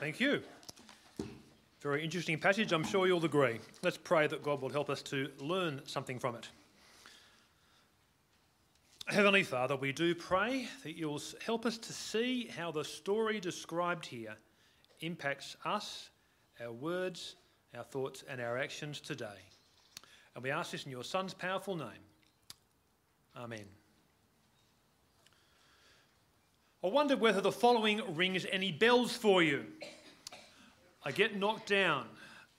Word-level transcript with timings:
Thank 0.00 0.20
you. 0.20 0.42
Very 1.80 2.04
interesting 2.04 2.38
passage, 2.38 2.72
I'm 2.72 2.84
sure 2.84 3.08
you'll 3.08 3.24
agree. 3.24 3.58
Let's 3.82 3.98
pray 3.98 4.28
that 4.28 4.44
God 4.44 4.62
will 4.62 4.68
help 4.68 4.90
us 4.90 5.02
to 5.02 5.28
learn 5.40 5.80
something 5.86 6.20
from 6.20 6.36
it. 6.36 6.48
Heavenly 9.08 9.42
Father, 9.42 9.74
we 9.74 9.90
do 9.90 10.14
pray 10.14 10.68
that 10.84 10.96
you'll 10.96 11.20
help 11.44 11.66
us 11.66 11.78
to 11.78 11.92
see 11.92 12.46
how 12.46 12.70
the 12.70 12.84
story 12.84 13.40
described 13.40 14.06
here 14.06 14.36
impacts 15.00 15.56
us, 15.64 16.10
our 16.60 16.72
words, 16.72 17.34
our 17.76 17.84
thoughts, 17.84 18.22
and 18.28 18.40
our 18.40 18.56
actions 18.56 19.00
today. 19.00 19.40
And 20.36 20.44
we 20.44 20.52
ask 20.52 20.70
this 20.70 20.84
in 20.84 20.92
your 20.92 21.04
Son's 21.04 21.34
powerful 21.34 21.74
name. 21.74 22.04
Amen. 23.36 23.64
I 26.82 26.86
wonder 26.86 27.16
whether 27.16 27.40
the 27.40 27.50
following 27.50 28.00
rings 28.14 28.46
any 28.52 28.70
bells 28.70 29.16
for 29.16 29.42
you. 29.42 29.64
I 31.04 31.10
get 31.10 31.36
knocked 31.36 31.68
down, 31.68 32.06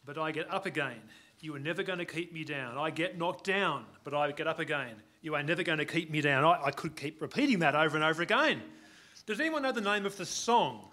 but 0.06 0.18
I 0.18 0.32
get 0.32 0.52
up 0.54 0.66
again. 0.66 1.00
You 1.40 1.56
are 1.56 1.60
never 1.60 1.84
going 1.84 2.00
to 2.00 2.06
keep 2.06 2.34
me 2.34 2.44
down. 2.44 2.78
I 2.78 2.90
get 2.90 3.18
knocked 3.18 3.46
down, 3.46 3.86
but 4.04 4.14
I 4.14 4.32
get 4.32 4.48
up 4.48 4.60
again. 4.60 4.96
You 5.22 5.36
are 5.36 5.44
never 5.44 5.64
going 5.64 5.78
to 5.78 5.86
keep 5.86 6.12
me 6.12 6.20
down. 6.20 6.44
I, 6.44 6.66
I 6.66 6.72
could 6.72 6.98
keep 6.98 7.22
repeating 7.22 7.60
that 7.60 7.76
over 7.76 7.96
and 7.96 8.04
over 8.04 8.22
again. 8.22 8.62
Does 9.26 9.40
anyone 9.40 9.62
know 9.62 9.72
the 9.72 9.80
name 9.80 10.06
of 10.06 10.18
the 10.18 10.26
song? 10.26 10.90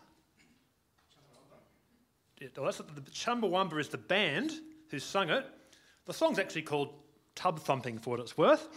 Yeah, 2.41 2.49
the 2.55 2.63
Chumbawamba 3.11 3.80
is 3.80 3.88
the 3.88 3.99
band 3.99 4.52
who 4.91 4.99
sung 5.01 5.30
it. 5.30 5.47
The 6.05 6.13
song's 6.13 6.38
actually 6.38 6.63
called 6.63 6.95
Tub 7.35 7.59
Thumping, 7.59 7.99
for 7.99 8.11
what 8.11 8.21
it's 8.21 8.38
worth. 8.38 8.69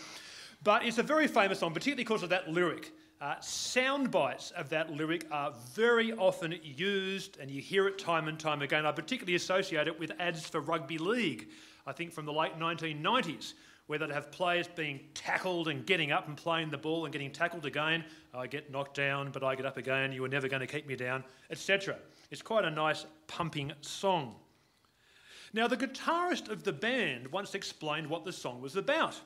But 0.63 0.85
it's 0.85 0.97
a 0.97 1.03
very 1.03 1.27
famous 1.27 1.59
song, 1.59 1.73
particularly 1.73 2.03
because 2.03 2.23
of 2.23 2.29
that 2.29 2.49
lyric. 2.49 2.91
Uh, 3.21 3.35
sound 3.41 4.09
bites 4.11 4.51
of 4.51 4.69
that 4.69 4.93
lyric 4.93 5.25
are 5.29 5.53
very 5.73 6.13
often 6.13 6.55
used, 6.63 7.37
and 7.41 7.51
you 7.51 7.61
hear 7.61 7.85
it 7.85 7.97
time 7.97 8.29
and 8.29 8.39
time 8.39 8.61
again. 8.61 8.85
I 8.85 8.93
particularly 8.93 9.35
associate 9.35 9.87
it 9.87 9.99
with 9.99 10.13
ads 10.19 10.47
for 10.47 10.61
rugby 10.61 10.97
league, 10.97 11.49
I 11.85 11.91
think 11.91 12.13
from 12.13 12.25
the 12.25 12.31
late 12.31 12.57
1990s, 12.57 13.55
where 13.87 13.99
they'd 13.99 14.09
have 14.11 14.31
players 14.31 14.69
being 14.69 15.01
tackled 15.13 15.67
and 15.67 15.85
getting 15.85 16.13
up 16.13 16.29
and 16.29 16.37
playing 16.37 16.69
the 16.69 16.77
ball 16.77 17.03
and 17.03 17.11
getting 17.11 17.29
tackled 17.29 17.65
again. 17.65 18.05
I 18.33 18.47
get 18.47 18.71
knocked 18.71 18.95
down, 18.95 19.31
but 19.31 19.43
I 19.43 19.53
get 19.53 19.65
up 19.65 19.75
again. 19.75 20.13
You 20.13 20.21
were 20.21 20.29
never 20.29 20.47
going 20.47 20.61
to 20.61 20.67
keep 20.67 20.87
me 20.87 20.95
down, 20.95 21.25
etc. 21.51 21.97
It's 22.31 22.41
quite 22.41 22.63
a 22.63 22.71
nice 22.71 23.05
pumping 23.27 23.73
song. 23.81 24.35
Now, 25.51 25.67
the 25.67 25.75
guitarist 25.75 26.47
of 26.47 26.63
the 26.63 26.71
band 26.71 27.27
once 27.33 27.53
explained 27.53 28.07
what 28.07 28.23
the 28.23 28.31
song 28.31 28.61
was 28.61 28.77
about. 28.77 29.19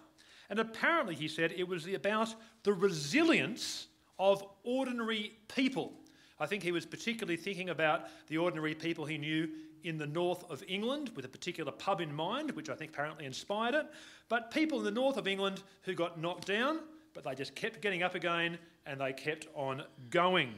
And 0.54 0.60
apparently, 0.60 1.16
he 1.16 1.28
said 1.28 1.52
it 1.58 1.68
was 1.68 1.88
about 1.88 2.36
the 2.62 2.74
resilience 2.74 3.88
of 4.20 4.46
ordinary 4.64 5.34
people. 5.48 5.94
I 6.40 6.46
think 6.46 6.62
he 6.62 6.72
was 6.72 6.86
particularly 6.86 7.38
thinking 7.38 7.72
about 7.72 8.08
the 8.28 8.38
ordinary 8.38 8.76
people 8.76 9.04
he 9.04 9.18
knew 9.18 9.50
in 9.84 9.98
the 9.98 10.06
north 10.06 10.44
of 10.52 10.64
England, 10.68 11.10
with 11.16 11.26
a 11.26 11.28
particular 11.28 11.72
pub 11.72 12.02
in 12.02 12.14
mind, 12.14 12.52
which 12.52 12.70
I 12.70 12.76
think 12.76 12.92
apparently 12.92 13.26
inspired 13.26 13.74
it. 13.74 13.88
But 14.30 14.52
people 14.52 14.78
in 14.78 14.86
the 14.86 14.92
north 14.92 15.18
of 15.18 15.28
England 15.28 15.64
who 15.82 15.96
got 15.96 16.22
knocked 16.22 16.46
down, 16.46 16.82
but 17.16 17.24
they 17.24 17.34
just 17.34 17.56
kept 17.56 17.82
getting 17.82 18.04
up 18.04 18.14
again 18.14 18.60
and 18.86 19.02
they 19.02 19.12
kept 19.12 19.48
on 19.56 19.82
going. 20.12 20.54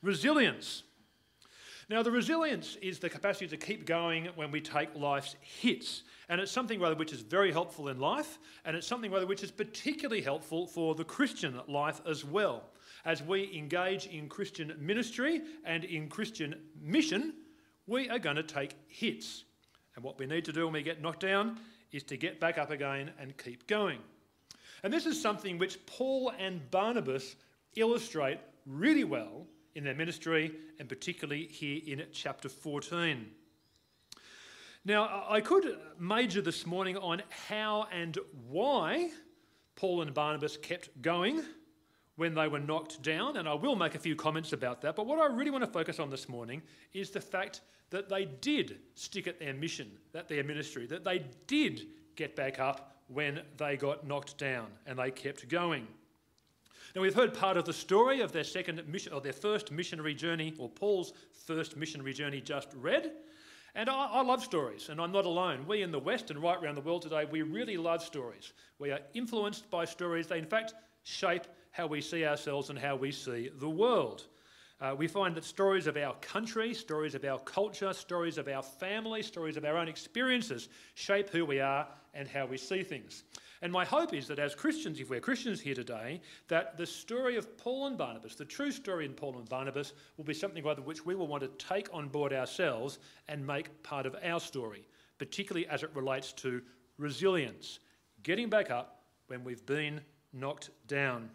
Resilience. 0.00 0.84
Now, 1.90 2.02
the 2.02 2.10
resilience 2.10 2.76
is 2.82 2.98
the 2.98 3.08
capacity 3.08 3.48
to 3.48 3.56
keep 3.56 3.86
going 3.86 4.26
when 4.34 4.50
we 4.50 4.60
take 4.60 4.94
life's 4.94 5.36
hits. 5.40 6.02
And 6.28 6.38
it's 6.38 6.52
something 6.52 6.78
rather 6.78 6.94
which 6.94 7.14
is 7.14 7.20
very 7.20 7.50
helpful 7.50 7.88
in 7.88 7.98
life, 7.98 8.38
and 8.66 8.76
it's 8.76 8.86
something 8.86 9.10
rather 9.10 9.26
which 9.26 9.42
is 9.42 9.50
particularly 9.50 10.20
helpful 10.20 10.66
for 10.66 10.94
the 10.94 11.04
Christian 11.04 11.58
life 11.66 12.02
as 12.06 12.26
well. 12.26 12.64
As 13.06 13.22
we 13.22 13.50
engage 13.56 14.06
in 14.06 14.28
Christian 14.28 14.74
ministry 14.78 15.40
and 15.64 15.84
in 15.84 16.08
Christian 16.08 16.56
mission, 16.78 17.32
we 17.86 18.10
are 18.10 18.18
going 18.18 18.36
to 18.36 18.42
take 18.42 18.74
hits. 18.88 19.44
And 19.96 20.04
what 20.04 20.18
we 20.18 20.26
need 20.26 20.44
to 20.44 20.52
do 20.52 20.64
when 20.64 20.74
we 20.74 20.82
get 20.82 21.00
knocked 21.00 21.20
down 21.20 21.58
is 21.90 22.02
to 22.04 22.18
get 22.18 22.38
back 22.38 22.58
up 22.58 22.70
again 22.70 23.12
and 23.18 23.34
keep 23.38 23.66
going. 23.66 24.00
And 24.82 24.92
this 24.92 25.06
is 25.06 25.20
something 25.20 25.56
which 25.56 25.84
Paul 25.86 26.34
and 26.38 26.70
Barnabas 26.70 27.36
illustrate 27.76 28.40
really 28.66 29.04
well 29.04 29.46
in 29.78 29.84
their 29.84 29.94
ministry, 29.94 30.50
and 30.80 30.88
particularly 30.88 31.46
here 31.46 31.80
in 31.86 32.04
chapter 32.12 32.48
14. 32.48 33.30
Now, 34.84 35.24
I 35.28 35.40
could 35.40 35.78
major 36.00 36.42
this 36.42 36.66
morning 36.66 36.96
on 36.96 37.22
how 37.46 37.86
and 37.92 38.18
why 38.48 39.10
Paul 39.76 40.02
and 40.02 40.12
Barnabas 40.12 40.56
kept 40.56 41.00
going 41.00 41.44
when 42.16 42.34
they 42.34 42.48
were 42.48 42.58
knocked 42.58 43.00
down, 43.02 43.36
and 43.36 43.48
I 43.48 43.54
will 43.54 43.76
make 43.76 43.94
a 43.94 44.00
few 44.00 44.16
comments 44.16 44.52
about 44.52 44.80
that. 44.80 44.96
But 44.96 45.06
what 45.06 45.20
I 45.20 45.32
really 45.32 45.52
want 45.52 45.62
to 45.62 45.70
focus 45.70 46.00
on 46.00 46.10
this 46.10 46.28
morning 46.28 46.60
is 46.92 47.10
the 47.10 47.20
fact 47.20 47.60
that 47.90 48.08
they 48.08 48.24
did 48.24 48.80
stick 48.96 49.28
at 49.28 49.38
their 49.38 49.54
mission, 49.54 49.92
that 50.12 50.28
their 50.28 50.42
ministry, 50.42 50.86
that 50.86 51.04
they 51.04 51.24
did 51.46 51.86
get 52.16 52.34
back 52.34 52.58
up 52.58 52.96
when 53.06 53.42
they 53.56 53.76
got 53.76 54.04
knocked 54.04 54.38
down 54.38 54.66
and 54.86 54.98
they 54.98 55.12
kept 55.12 55.48
going. 55.48 55.86
Now, 56.98 57.02
we've 57.02 57.14
heard 57.14 57.32
part 57.32 57.56
of 57.56 57.64
the 57.64 57.72
story 57.72 58.22
of 58.22 58.32
their 58.32 58.42
second 58.42 58.82
mission, 58.88 59.12
or 59.12 59.20
their 59.20 59.32
first 59.32 59.70
missionary 59.70 60.14
journey, 60.14 60.52
or 60.58 60.68
Paul's 60.68 61.12
first 61.46 61.76
missionary 61.76 62.12
journey 62.12 62.40
just 62.40 62.70
read. 62.74 63.12
And 63.76 63.88
I, 63.88 64.06
I, 64.06 64.22
love 64.22 64.42
stories, 64.42 64.88
and 64.88 65.00
I'm 65.00 65.12
not 65.12 65.24
alone. 65.24 65.64
We 65.68 65.82
in 65.82 65.92
the 65.92 66.00
West 66.00 66.32
and 66.32 66.42
right 66.42 66.60
around 66.60 66.74
the 66.74 66.80
world 66.80 67.02
today, 67.02 67.24
we 67.24 67.42
really 67.42 67.76
love 67.76 68.02
stories. 68.02 68.52
We 68.80 68.90
are 68.90 68.98
influenced 69.14 69.70
by 69.70 69.84
stories. 69.84 70.26
They, 70.26 70.38
in 70.38 70.46
fact, 70.46 70.74
shape 71.04 71.44
how 71.70 71.86
we 71.86 72.00
see 72.00 72.26
ourselves 72.26 72.68
and 72.68 72.76
how 72.76 72.96
we 72.96 73.12
see 73.12 73.48
the 73.60 73.70
world. 73.70 74.24
Uh, 74.80 74.96
we 74.98 75.06
find 75.06 75.36
that 75.36 75.44
stories 75.44 75.86
of 75.86 75.96
our 75.96 76.16
country, 76.16 76.74
stories 76.74 77.14
of 77.14 77.24
our 77.24 77.38
culture, 77.38 77.92
stories 77.92 78.38
of 78.38 78.48
our 78.48 78.62
family, 78.64 79.22
stories 79.22 79.56
of 79.56 79.64
our 79.64 79.76
own 79.76 79.86
experiences 79.86 80.68
shape 80.94 81.30
who 81.30 81.44
we 81.44 81.60
are 81.60 81.86
and 82.12 82.26
how 82.26 82.44
we 82.44 82.56
see 82.56 82.82
things. 82.82 83.22
And 83.60 83.72
my 83.72 83.84
hope 83.84 84.14
is 84.14 84.28
that 84.28 84.38
as 84.38 84.54
Christians, 84.54 85.00
if 85.00 85.10
we're 85.10 85.20
Christians 85.20 85.60
here 85.60 85.74
today, 85.74 86.20
that 86.46 86.76
the 86.76 86.86
story 86.86 87.36
of 87.36 87.56
Paul 87.58 87.86
and 87.88 87.98
Barnabas, 87.98 88.36
the 88.36 88.44
true 88.44 88.70
story 88.70 89.04
in 89.04 89.12
Paul 89.12 89.36
and 89.36 89.48
Barnabas, 89.48 89.94
will 90.16 90.24
be 90.24 90.34
something 90.34 90.64
rather 90.64 90.82
which 90.82 91.04
we 91.04 91.14
will 91.14 91.26
want 91.26 91.42
to 91.42 91.66
take 91.66 91.88
on 91.92 92.08
board 92.08 92.32
ourselves 92.32 92.98
and 93.28 93.44
make 93.44 93.82
part 93.82 94.06
of 94.06 94.14
our 94.24 94.38
story, 94.38 94.86
particularly 95.18 95.66
as 95.66 95.82
it 95.82 95.90
relates 95.94 96.32
to 96.34 96.62
resilience, 96.98 97.80
getting 98.22 98.48
back 98.48 98.70
up 98.70 99.02
when 99.26 99.42
we've 99.42 99.66
been 99.66 100.00
knocked 100.32 100.70
down. 100.86 101.30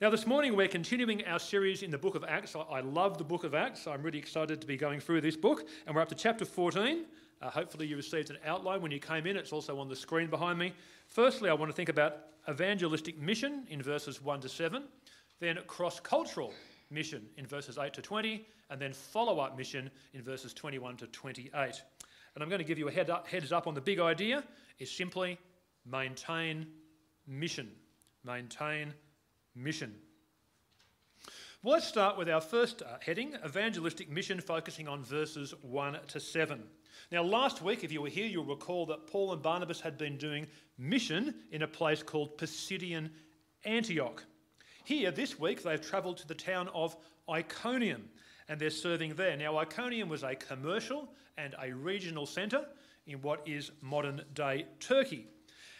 Now, 0.00 0.10
this 0.10 0.26
morning 0.26 0.56
we're 0.56 0.66
continuing 0.66 1.24
our 1.26 1.38
series 1.38 1.84
in 1.84 1.92
the 1.92 1.98
book 1.98 2.16
of 2.16 2.24
Acts. 2.24 2.56
I 2.56 2.80
love 2.80 3.18
the 3.18 3.24
book 3.24 3.44
of 3.44 3.54
Acts. 3.54 3.86
I'm 3.86 4.02
really 4.02 4.18
excited 4.18 4.60
to 4.60 4.66
be 4.66 4.76
going 4.76 4.98
through 4.98 5.20
this 5.20 5.36
book. 5.36 5.68
And 5.86 5.94
we're 5.94 6.02
up 6.02 6.08
to 6.08 6.16
chapter 6.16 6.44
14. 6.44 7.04
Uh, 7.42 7.50
hopefully, 7.50 7.86
you 7.86 7.96
received 7.96 8.30
an 8.30 8.38
outline 8.46 8.80
when 8.80 8.92
you 8.92 9.00
came 9.00 9.26
in. 9.26 9.36
It's 9.36 9.52
also 9.52 9.78
on 9.80 9.88
the 9.88 9.96
screen 9.96 10.30
behind 10.30 10.58
me. 10.58 10.72
Firstly, 11.08 11.50
I 11.50 11.54
want 11.54 11.70
to 11.70 11.74
think 11.74 11.88
about 11.88 12.18
evangelistic 12.48 13.18
mission 13.18 13.66
in 13.68 13.82
verses 13.82 14.22
1 14.22 14.40
to 14.42 14.48
7, 14.48 14.84
then 15.40 15.58
cross 15.66 15.98
cultural 15.98 16.54
mission 16.90 17.26
in 17.36 17.46
verses 17.46 17.78
8 17.78 17.92
to 17.94 18.02
20, 18.02 18.46
and 18.70 18.80
then 18.80 18.92
follow 18.92 19.40
up 19.40 19.58
mission 19.58 19.90
in 20.14 20.22
verses 20.22 20.54
21 20.54 20.96
to 20.98 21.06
28. 21.08 21.52
And 21.54 22.42
I'm 22.42 22.48
going 22.48 22.60
to 22.60 22.64
give 22.64 22.78
you 22.78 22.88
a 22.88 22.92
head 22.92 23.10
up, 23.10 23.26
heads 23.26 23.50
up 23.50 23.66
on 23.66 23.74
the 23.74 23.80
big 23.80 23.98
idea 23.98 24.44
is 24.78 24.90
simply 24.90 25.36
maintain 25.84 26.66
mission. 27.26 27.70
Maintain 28.24 28.94
mission. 29.56 29.94
Well, 31.62 31.74
let's 31.74 31.86
start 31.86 32.16
with 32.16 32.28
our 32.28 32.40
first 32.40 32.82
uh, 32.82 32.96
heading 33.00 33.34
evangelistic 33.44 34.10
mission, 34.10 34.40
focusing 34.40 34.86
on 34.86 35.02
verses 35.02 35.54
1 35.62 35.98
to 36.08 36.20
7. 36.20 36.62
Now, 37.10 37.22
last 37.22 37.62
week, 37.62 37.84
if 37.84 37.92
you 37.92 38.02
were 38.02 38.08
here, 38.08 38.26
you'll 38.26 38.44
recall 38.44 38.86
that 38.86 39.06
Paul 39.06 39.32
and 39.32 39.42
Barnabas 39.42 39.80
had 39.80 39.98
been 39.98 40.16
doing 40.16 40.46
mission 40.78 41.34
in 41.50 41.62
a 41.62 41.68
place 41.68 42.02
called 42.02 42.38
Pisidian 42.38 43.10
Antioch. 43.64 44.24
Here, 44.84 45.10
this 45.10 45.38
week, 45.38 45.62
they've 45.62 45.80
travelled 45.80 46.16
to 46.18 46.28
the 46.28 46.34
town 46.34 46.68
of 46.74 46.96
Iconium 47.28 48.08
and 48.48 48.60
they're 48.60 48.70
serving 48.70 49.14
there. 49.14 49.36
Now, 49.36 49.58
Iconium 49.58 50.08
was 50.08 50.22
a 50.22 50.34
commercial 50.34 51.08
and 51.38 51.54
a 51.62 51.72
regional 51.72 52.26
centre 52.26 52.66
in 53.06 53.20
what 53.22 53.46
is 53.46 53.70
modern 53.80 54.22
day 54.34 54.66
Turkey. 54.80 55.26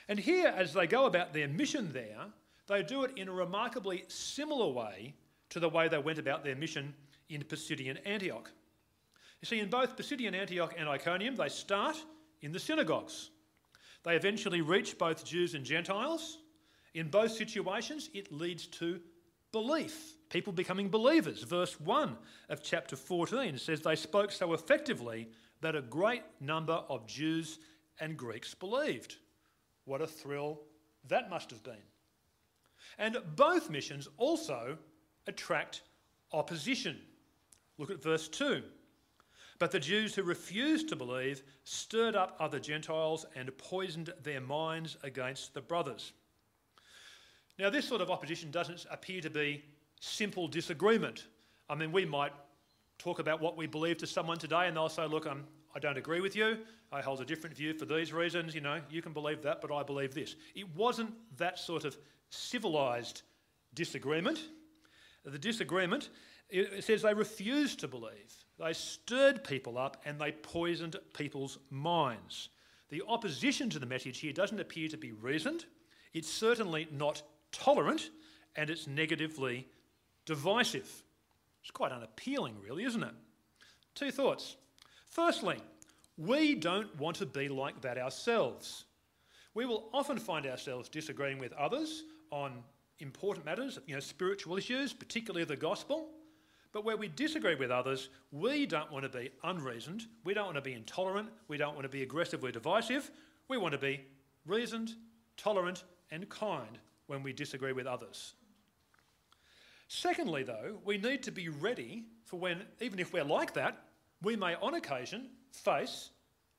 And 0.09 0.19
here, 0.19 0.53
as 0.57 0.73
they 0.73 0.87
go 0.87 1.07
about 1.07 1.33
their 1.33 1.49
mission 1.49 1.93
there, 1.93 2.27
they 2.69 2.83
do 2.83 3.05
it 3.05 3.13
in 3.17 3.29
a 3.29 3.33
remarkably 3.33 4.05
similar 4.09 4.69
way 4.69 5.15
to 5.51 5.61
the 5.61 5.69
way 5.69 5.89
they 5.89 5.99
went 5.99 6.19
about 6.19 6.45
their 6.45 6.57
mission 6.57 6.95
in 7.29 7.43
Pisidian 7.43 7.99
Antioch. 8.07 8.51
You 9.43 9.47
see, 9.47 9.59
in 9.59 9.69
both 9.69 9.97
Pisidian 9.97 10.35
Antioch 10.35 10.75
and 10.79 10.89
Iconium, 10.89 11.35
they 11.35 11.49
start 11.49 11.97
in 12.43 12.53
the 12.53 12.61
synagogues. 12.61 13.31
They 14.05 14.15
eventually 14.15 14.61
reach 14.61 14.97
both 14.97 15.25
Jews 15.25 15.55
and 15.55 15.65
Gentiles. 15.65 16.39
In 16.95 17.09
both 17.09 17.33
situations, 17.33 18.09
it 18.15 18.33
leads 18.33 18.67
to 18.69 19.01
belief, 19.51 20.15
people 20.31 20.53
becoming 20.53 20.89
believers. 20.89 21.43
Verse 21.43 21.81
1 21.81 22.17
of 22.51 22.63
chapter 22.63 22.95
14 22.95 23.59
says 23.59 23.81
they 23.81 23.97
spoke 23.97 24.31
so 24.31 24.53
effectively 24.53 25.29
that 25.61 25.75
a 25.75 25.83
great 25.83 26.23
number 26.41 26.85
of 26.89 27.07
Jews 27.07 27.59
and 27.99 28.17
Greeks 28.17 28.55
believed. 28.55 29.17
What 29.87 30.01
a 30.01 30.07
thrill 30.07 30.61
that 31.09 31.31
must 31.31 31.51
have 31.51 31.65
been. 31.65 31.83
And 32.97 33.19
both 33.35 33.71
missions 33.71 34.09
also 34.19 34.79
attract 35.27 35.83
opposition. 36.33 37.01
Look 37.79 37.91
at 37.91 38.03
verse 38.03 38.29
2. 38.29 38.63
But 39.63 39.71
the 39.71 39.79
Jews 39.79 40.13
who 40.13 40.25
refused 40.25 40.89
to 40.89 40.97
believe 40.97 41.45
stirred 41.63 42.17
up 42.17 42.35
other 42.41 42.59
Gentiles 42.59 43.27
and 43.37 43.57
poisoned 43.59 44.13
their 44.25 44.41
minds 44.41 44.97
against 45.05 45.55
the 45.55 45.61
brothers. 45.61 46.11
Now, 47.61 47.71
this 47.71 47.87
sort 47.87 48.01
of 48.01 48.11
opposition 48.11 48.51
doesn't 48.51 48.87
appear 48.91 49.21
to 49.21 49.31
be 49.31 49.63
simple 50.01 50.49
disagreement. 50.49 51.29
I 51.71 51.77
mean, 51.77 51.93
we 51.93 52.05
might 52.05 52.33
talk 52.99 53.21
about 53.21 53.41
what 53.41 53.57
we 53.57 53.69
believe 53.69 53.99
to 53.99 54.07
someone 54.09 54.37
today 54.37 54.67
and 54.67 54.77
they'll 54.77 54.89
say, 54.89 55.07
Look, 55.07 55.29
I'm, 55.29 55.45
I 55.77 55.79
don't 55.79 55.97
agree 55.97 56.21
with 56.21 56.35
you. 56.35 56.59
I 56.91 57.01
hold 57.01 57.21
a 57.21 57.25
different 57.25 57.55
view 57.55 57.73
for 57.73 57.85
these 57.85 58.13
reasons. 58.13 58.57
You 58.57 58.63
know, 58.63 58.81
you 58.91 59.01
can 59.01 59.13
believe 59.13 59.43
that, 59.43 59.61
but 59.61 59.73
I 59.73 59.85
believe 59.85 60.13
this. 60.13 60.35
It 60.57 60.75
wasn't 60.75 61.15
that 61.37 61.61
sort 61.61 61.85
of 61.85 61.97
civilised 62.31 63.23
disagreement. 63.75 64.41
The 65.25 65.39
disagreement, 65.39 66.11
it 66.51 66.85
says 66.85 67.03
they 67.03 67.15
refused 67.15 67.81
to 67.81 67.89
believe. 67.89 68.33
They 68.59 68.73
stirred 68.73 69.45
people 69.45 69.79
up 69.79 70.03
and 70.05 70.21
they 70.21 70.33
poisoned 70.33 70.97
people's 71.15 71.59
minds. 71.71 72.49
The 72.91 73.03
opposition 73.09 73.71
to 73.71 73.79
the 73.79 73.87
message 73.87 74.21
here 74.21 74.33
doesn't 74.33 74.61
appear 74.61 74.89
to 74.89 74.97
be 74.97 75.13
reasoned. 75.13 75.65
It's 76.13 76.31
certainly 76.31 76.89
not 76.91 77.23
tolerant 77.53 78.11
and 78.57 78.69
it's 78.69 78.87
negatively 78.87 79.67
divisive. 80.27 81.03
It's 81.63 81.71
quite 81.71 81.93
unappealing, 81.93 82.57
really, 82.63 82.85
isn't 82.85 83.03
it? 83.03 83.15
Two 83.95 84.11
thoughts. 84.11 84.57
Firstly, 85.07 85.59
we 86.19 86.55
don't 86.55 86.95
want 86.99 87.17
to 87.17 87.27
be 87.27 87.49
like 87.49 87.81
that 87.83 87.99
ourselves. 87.99 88.85
We 89.55 89.67
will 89.67 89.89
often 89.93 90.19
find 90.19 90.47
ourselves 90.47 90.89
disagreeing 90.89 91.39
with 91.39 91.53
others 91.53 92.05
on 92.31 92.63
important 93.03 93.45
matters, 93.45 93.79
you 93.87 93.95
know, 93.95 94.01
spiritual 94.01 94.57
issues, 94.57 94.93
particularly 94.93 95.45
the 95.45 95.57
gospel. 95.57 96.09
But 96.73 96.85
where 96.85 96.97
we 96.97 97.09
disagree 97.09 97.55
with 97.55 97.71
others, 97.71 98.09
we 98.31 98.65
don't 98.65 98.91
want 98.91 99.05
to 99.05 99.19
be 99.19 99.31
unreasoned, 99.45 100.07
we 100.25 100.33
don't 100.33 100.47
want 100.47 100.57
to 100.57 100.63
be 100.63 100.73
intolerant, 100.73 101.29
we 101.49 101.59
don't 101.59 101.75
want 101.75 101.85
to 101.85 101.91
be 101.91 102.03
aggressively 102.03 102.51
divisive. 102.51 103.11
We 103.49 103.59
want 103.59 103.73
to 103.73 103.79
be 103.79 104.01
reasoned, 104.47 104.95
tolerant, 105.37 105.85
and 106.11 106.27
kind 106.31 106.79
when 107.07 107.23
we 107.23 107.35
disagree 107.35 107.73
with 107.73 107.87
others. 107.87 108.35
Secondly, 109.89 110.43
though, 110.43 110.79
we 110.87 110.97
need 110.97 111.23
to 111.25 111.31
be 111.31 111.51
ready 111.51 112.05
for 112.25 112.39
when, 112.39 112.63
even 112.81 112.99
if 112.99 113.13
we're 113.13 113.25
like 113.25 113.53
that, 113.55 113.83
we 114.23 114.37
may 114.37 114.55
on 114.55 114.75
occasion 114.75 115.29
face 115.51 116.11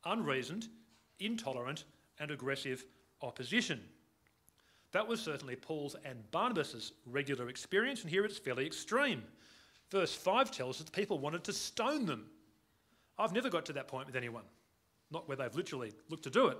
unreasoned, 0.05 0.67
intolerant, 1.19 1.85
and 2.19 2.29
aggressive 2.29 2.85
opposition. 3.23 3.81
That 4.93 5.07
was 5.07 5.19
certainly 5.19 5.55
Paul's 5.55 5.95
and 6.05 6.29
Barnabas' 6.31 6.93
regular 7.07 7.49
experience, 7.49 8.01
and 8.01 8.09
here 8.09 8.25
it's 8.25 8.37
fairly 8.37 8.65
extreme. 8.65 9.23
Verse 9.89 10.13
5 10.13 10.51
tells 10.51 10.79
us 10.79 10.85
that 10.85 10.93
people 10.93 11.19
wanted 11.19 11.43
to 11.45 11.53
stone 11.53 12.05
them. 12.05 12.29
I've 13.17 13.33
never 13.33 13.49
got 13.49 13.65
to 13.65 13.73
that 13.73 13.87
point 13.87 14.05
with 14.05 14.15
anyone, 14.15 14.43
not 15.11 15.27
where 15.27 15.35
they've 15.35 15.55
literally 15.55 15.91
looked 16.09 16.23
to 16.23 16.29
do 16.29 16.47
it. 16.47 16.57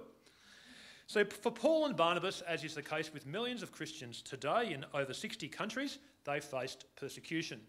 So, 1.06 1.24
for 1.26 1.52
Paul 1.52 1.86
and 1.86 1.96
Barnabas, 1.96 2.42
as 2.42 2.64
is 2.64 2.76
the 2.76 2.82
case 2.82 3.14
with 3.14 3.28
millions 3.28 3.62
of 3.62 3.72
Christians 3.72 4.22
today 4.22 4.74
in 4.74 4.86
over 4.94 5.14
60 5.14 5.48
countries, 5.50 6.00
they 6.24 6.40
faced 6.40 6.86
persecution. 6.96 7.60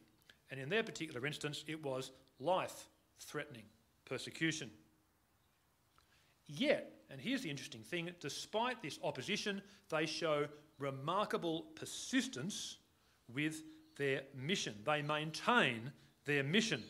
And 0.50 0.58
in 0.58 0.68
their 0.68 0.82
particular 0.82 1.26
instance, 1.26 1.64
it 1.66 1.82
was 1.82 2.12
life 2.38 2.88
threatening 3.20 3.64
persecution. 4.04 4.70
Yet, 6.46 6.93
and 7.14 7.22
here's 7.22 7.42
the 7.42 7.48
interesting 7.50 7.82
thing 7.82 8.10
despite 8.18 8.82
this 8.82 8.98
opposition, 9.04 9.62
they 9.88 10.04
show 10.04 10.48
remarkable 10.80 11.66
persistence 11.76 12.78
with 13.32 13.62
their 13.96 14.22
mission. 14.34 14.74
They 14.84 15.00
maintain 15.00 15.92
their 16.24 16.42
mission. 16.42 16.82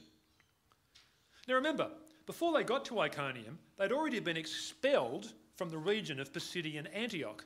Now 1.47 1.57
remember, 1.57 1.91
before 2.25 2.55
they 2.55 2.65
got 2.65 2.87
to 2.87 3.01
Iconium, 3.01 3.59
they'd 3.79 3.93
already 3.93 4.19
been 4.19 4.39
expelled 4.39 5.35
from 5.57 5.69
the 5.69 5.77
region 5.77 6.19
of 6.19 6.33
Pisidian 6.33 6.87
Antioch. 6.95 7.45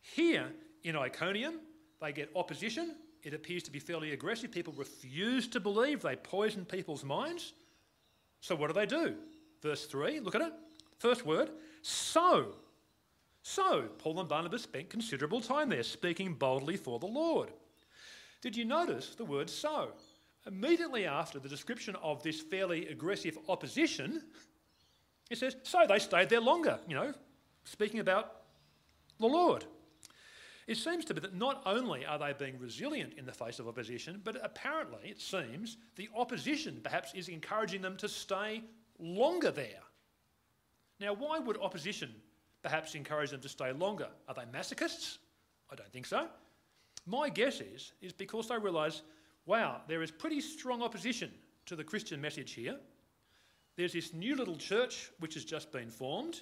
Here 0.00 0.50
in 0.82 0.96
Iconium, 0.96 1.60
they 2.00 2.10
get 2.10 2.32
opposition. 2.34 2.96
It 3.22 3.32
appears 3.32 3.62
to 3.62 3.70
be 3.70 3.78
fairly 3.78 4.10
aggressive. 4.10 4.50
People 4.50 4.74
refuse 4.76 5.46
to 5.46 5.60
believe. 5.60 6.02
They 6.02 6.16
poison 6.16 6.64
people's 6.64 7.04
minds. 7.04 7.52
So 8.40 8.56
what 8.56 8.66
do 8.66 8.72
they 8.72 8.86
do? 8.86 9.14
Verse 9.62 9.86
3, 9.86 10.18
look 10.18 10.34
at 10.34 10.42
it. 10.42 10.52
First 10.98 11.24
word, 11.24 11.50
so. 11.88 12.54
So, 13.42 13.84
Paul 13.98 14.20
and 14.20 14.28
Barnabas 14.28 14.64
spent 14.64 14.90
considerable 14.90 15.40
time 15.40 15.68
there 15.68 15.82
speaking 15.82 16.34
boldly 16.34 16.76
for 16.76 16.98
the 16.98 17.06
Lord. 17.06 17.50
Did 18.42 18.56
you 18.56 18.64
notice 18.64 19.14
the 19.14 19.24
word 19.24 19.48
so? 19.48 19.92
Immediately 20.46 21.06
after 21.06 21.38
the 21.38 21.48
description 21.48 21.96
of 22.02 22.22
this 22.22 22.40
fairly 22.40 22.88
aggressive 22.88 23.38
opposition, 23.48 24.22
it 25.30 25.38
says, 25.38 25.56
so 25.62 25.86
they 25.88 25.98
stayed 25.98 26.28
there 26.28 26.40
longer, 26.40 26.78
you 26.86 26.94
know, 26.94 27.12
speaking 27.64 28.00
about 28.00 28.42
the 29.18 29.26
Lord. 29.26 29.64
It 30.66 30.76
seems 30.76 31.06
to 31.06 31.14
be 31.14 31.20
that 31.20 31.34
not 31.34 31.62
only 31.64 32.04
are 32.04 32.18
they 32.18 32.34
being 32.38 32.58
resilient 32.58 33.14
in 33.16 33.24
the 33.24 33.32
face 33.32 33.58
of 33.58 33.66
opposition, 33.66 34.20
but 34.22 34.36
apparently, 34.42 35.08
it 35.08 35.20
seems, 35.20 35.78
the 35.96 36.10
opposition 36.14 36.80
perhaps 36.82 37.14
is 37.14 37.28
encouraging 37.28 37.80
them 37.80 37.96
to 37.96 38.08
stay 38.08 38.62
longer 38.98 39.50
there. 39.50 39.80
Now, 41.00 41.14
why 41.14 41.38
would 41.38 41.56
opposition 41.58 42.14
perhaps 42.62 42.94
encourage 42.94 43.30
them 43.30 43.40
to 43.40 43.48
stay 43.48 43.72
longer? 43.72 44.08
Are 44.26 44.34
they 44.34 44.42
masochists? 44.42 45.18
I 45.70 45.76
don't 45.76 45.92
think 45.92 46.06
so. 46.06 46.26
My 47.06 47.28
guess 47.28 47.60
is, 47.60 47.92
is 48.00 48.12
because 48.12 48.48
they 48.48 48.58
realise, 48.58 49.02
wow, 49.46 49.80
there 49.86 50.02
is 50.02 50.10
pretty 50.10 50.40
strong 50.40 50.82
opposition 50.82 51.30
to 51.66 51.76
the 51.76 51.84
Christian 51.84 52.20
message 52.20 52.52
here. 52.52 52.76
There's 53.76 53.92
this 53.92 54.12
new 54.12 54.34
little 54.34 54.56
church 54.56 55.10
which 55.20 55.34
has 55.34 55.44
just 55.44 55.70
been 55.70 55.88
formed. 55.88 56.40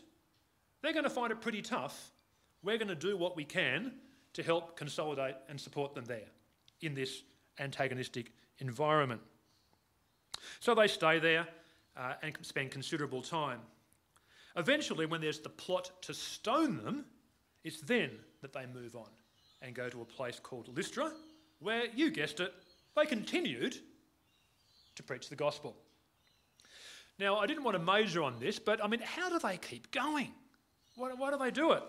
They're 0.82 0.92
going 0.92 1.04
to 1.04 1.10
find 1.10 1.30
it 1.30 1.40
pretty 1.40 1.62
tough. 1.62 2.12
We're 2.62 2.78
going 2.78 2.88
to 2.88 2.94
do 2.94 3.16
what 3.16 3.36
we 3.36 3.44
can 3.44 3.92
to 4.32 4.42
help 4.42 4.76
consolidate 4.76 5.34
and 5.48 5.60
support 5.60 5.94
them 5.94 6.04
there 6.06 6.28
in 6.80 6.94
this 6.94 7.22
antagonistic 7.58 8.32
environment. 8.58 9.20
So 10.60 10.74
they 10.74 10.86
stay 10.86 11.18
there 11.18 11.46
uh, 11.96 12.14
and 12.22 12.36
spend 12.42 12.70
considerable 12.70 13.22
time. 13.22 13.60
Eventually, 14.56 15.06
when 15.06 15.20
there's 15.20 15.40
the 15.40 15.48
plot 15.48 15.90
to 16.02 16.14
stone 16.14 16.82
them, 16.82 17.04
it's 17.64 17.80
then 17.82 18.10
that 18.40 18.52
they 18.52 18.64
move 18.66 18.96
on 18.96 19.08
and 19.62 19.74
go 19.74 19.88
to 19.88 20.00
a 20.00 20.04
place 20.04 20.40
called 20.42 20.74
Lystra, 20.74 21.12
where, 21.60 21.86
you 21.94 22.10
guessed 22.10 22.40
it, 22.40 22.52
they 22.94 23.06
continued 23.06 23.76
to 24.94 25.02
preach 25.02 25.28
the 25.28 25.36
gospel. 25.36 25.76
Now, 27.18 27.36
I 27.36 27.46
didn't 27.46 27.64
want 27.64 27.76
to 27.76 27.82
major 27.82 28.22
on 28.22 28.38
this, 28.38 28.58
but 28.58 28.82
I 28.84 28.88
mean, 28.88 29.00
how 29.00 29.30
do 29.30 29.38
they 29.38 29.56
keep 29.56 29.90
going? 29.90 30.32
Why, 30.96 31.12
why 31.12 31.30
do 31.30 31.38
they 31.38 31.50
do 31.50 31.72
it? 31.72 31.82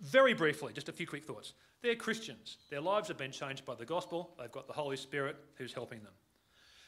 Very 0.00 0.34
briefly, 0.34 0.72
just 0.72 0.88
a 0.88 0.92
few 0.92 1.06
quick 1.06 1.24
thoughts. 1.24 1.54
They're 1.82 1.96
Christians. 1.96 2.58
Their 2.70 2.80
lives 2.80 3.08
have 3.08 3.18
been 3.18 3.30
changed 3.30 3.64
by 3.64 3.74
the 3.74 3.84
gospel. 3.84 4.34
They've 4.38 4.50
got 4.50 4.66
the 4.66 4.72
Holy 4.72 4.96
Spirit 4.96 5.36
who's 5.56 5.72
helping 5.72 6.02
them. 6.02 6.12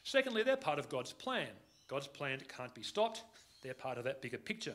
Secondly, 0.03 0.43
they're 0.43 0.57
part 0.57 0.79
of 0.79 0.89
God's 0.89 1.13
plan. 1.13 1.49
God's 1.89 2.07
plan 2.07 2.41
can't 2.49 2.75
be 2.75 2.83
stopped. 2.83 3.23
They're 3.63 3.75
part 3.75 3.99
of 3.99 4.05
that 4.05 4.23
bigger 4.23 4.39
picture. 4.39 4.75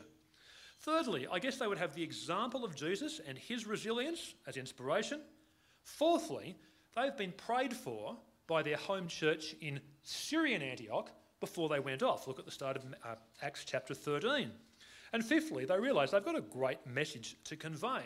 Thirdly, 0.80 1.26
I 1.30 1.38
guess 1.38 1.56
they 1.56 1.66
would 1.66 1.78
have 1.78 1.94
the 1.94 2.02
example 2.02 2.64
of 2.64 2.74
Jesus 2.74 3.20
and 3.26 3.38
his 3.38 3.66
resilience 3.66 4.34
as 4.46 4.56
inspiration. 4.56 5.20
Fourthly, 5.84 6.56
they've 6.94 7.16
been 7.16 7.32
prayed 7.32 7.74
for 7.74 8.16
by 8.46 8.62
their 8.62 8.76
home 8.76 9.08
church 9.08 9.54
in 9.60 9.80
Syrian 10.02 10.62
Antioch 10.62 11.10
before 11.40 11.68
they 11.68 11.80
went 11.80 12.02
off. 12.02 12.26
Look 12.26 12.38
at 12.38 12.44
the 12.44 12.50
start 12.50 12.76
of 12.76 12.84
uh, 13.04 13.14
Acts 13.42 13.64
chapter 13.64 13.94
13. 13.94 14.50
And 15.12 15.24
fifthly, 15.24 15.64
they 15.64 15.78
realise 15.78 16.10
they've 16.10 16.24
got 16.24 16.36
a 16.36 16.42
great 16.42 16.84
message 16.86 17.36
to 17.44 17.56
convey. 17.56 18.02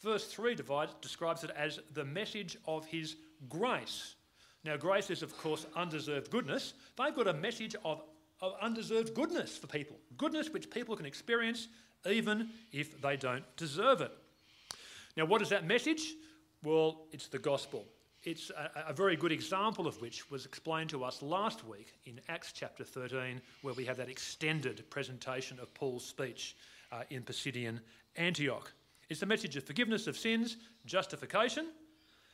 Verse 0.00 0.26
3 0.26 0.54
divides, 0.54 0.94
describes 1.00 1.44
it 1.44 1.50
as 1.56 1.78
the 1.92 2.04
message 2.04 2.56
of 2.66 2.86
his 2.86 3.16
grace. 3.48 4.16
Now, 4.64 4.76
grace 4.76 5.10
is, 5.10 5.22
of 5.22 5.36
course, 5.38 5.66
undeserved 5.76 6.30
goodness. 6.30 6.74
They've 6.96 7.14
got 7.14 7.28
a 7.28 7.34
message 7.34 7.76
of 7.84 8.02
of 8.40 8.54
undeserved 8.60 9.14
goodness 9.14 9.56
for 9.56 9.66
people, 9.66 9.96
goodness 10.16 10.50
which 10.50 10.70
people 10.70 10.96
can 10.96 11.06
experience 11.06 11.68
even 12.08 12.48
if 12.72 13.00
they 13.00 13.16
don't 13.16 13.44
deserve 13.56 14.00
it. 14.00 14.12
Now, 15.16 15.26
what 15.26 15.42
is 15.42 15.50
that 15.50 15.66
message? 15.66 16.14
Well, 16.62 17.02
it's 17.12 17.28
the 17.28 17.38
gospel. 17.38 17.84
It's 18.22 18.50
a, 18.50 18.88
a, 18.88 18.92
very 18.92 19.16
good 19.16 19.32
example 19.32 19.86
of 19.86 20.00
which 20.00 20.30
was 20.30 20.44
explained 20.44 20.90
to 20.90 21.04
us 21.04 21.22
last 21.22 21.66
week 21.66 21.94
in 22.04 22.20
Acts 22.28 22.52
chapter 22.52 22.84
13, 22.84 23.40
where 23.62 23.74
we 23.74 23.84
have 23.86 23.96
that 23.96 24.10
extended 24.10 24.88
presentation 24.90 25.58
of 25.58 25.72
Paul's 25.72 26.04
speech 26.04 26.54
uh, 26.92 27.02
in 27.08 27.22
Pisidian 27.22 27.80
Antioch. 28.16 28.72
It's 29.08 29.20
the 29.20 29.26
message 29.26 29.56
of 29.56 29.64
forgiveness 29.64 30.06
of 30.06 30.18
sins, 30.18 30.58
justification, 30.84 31.68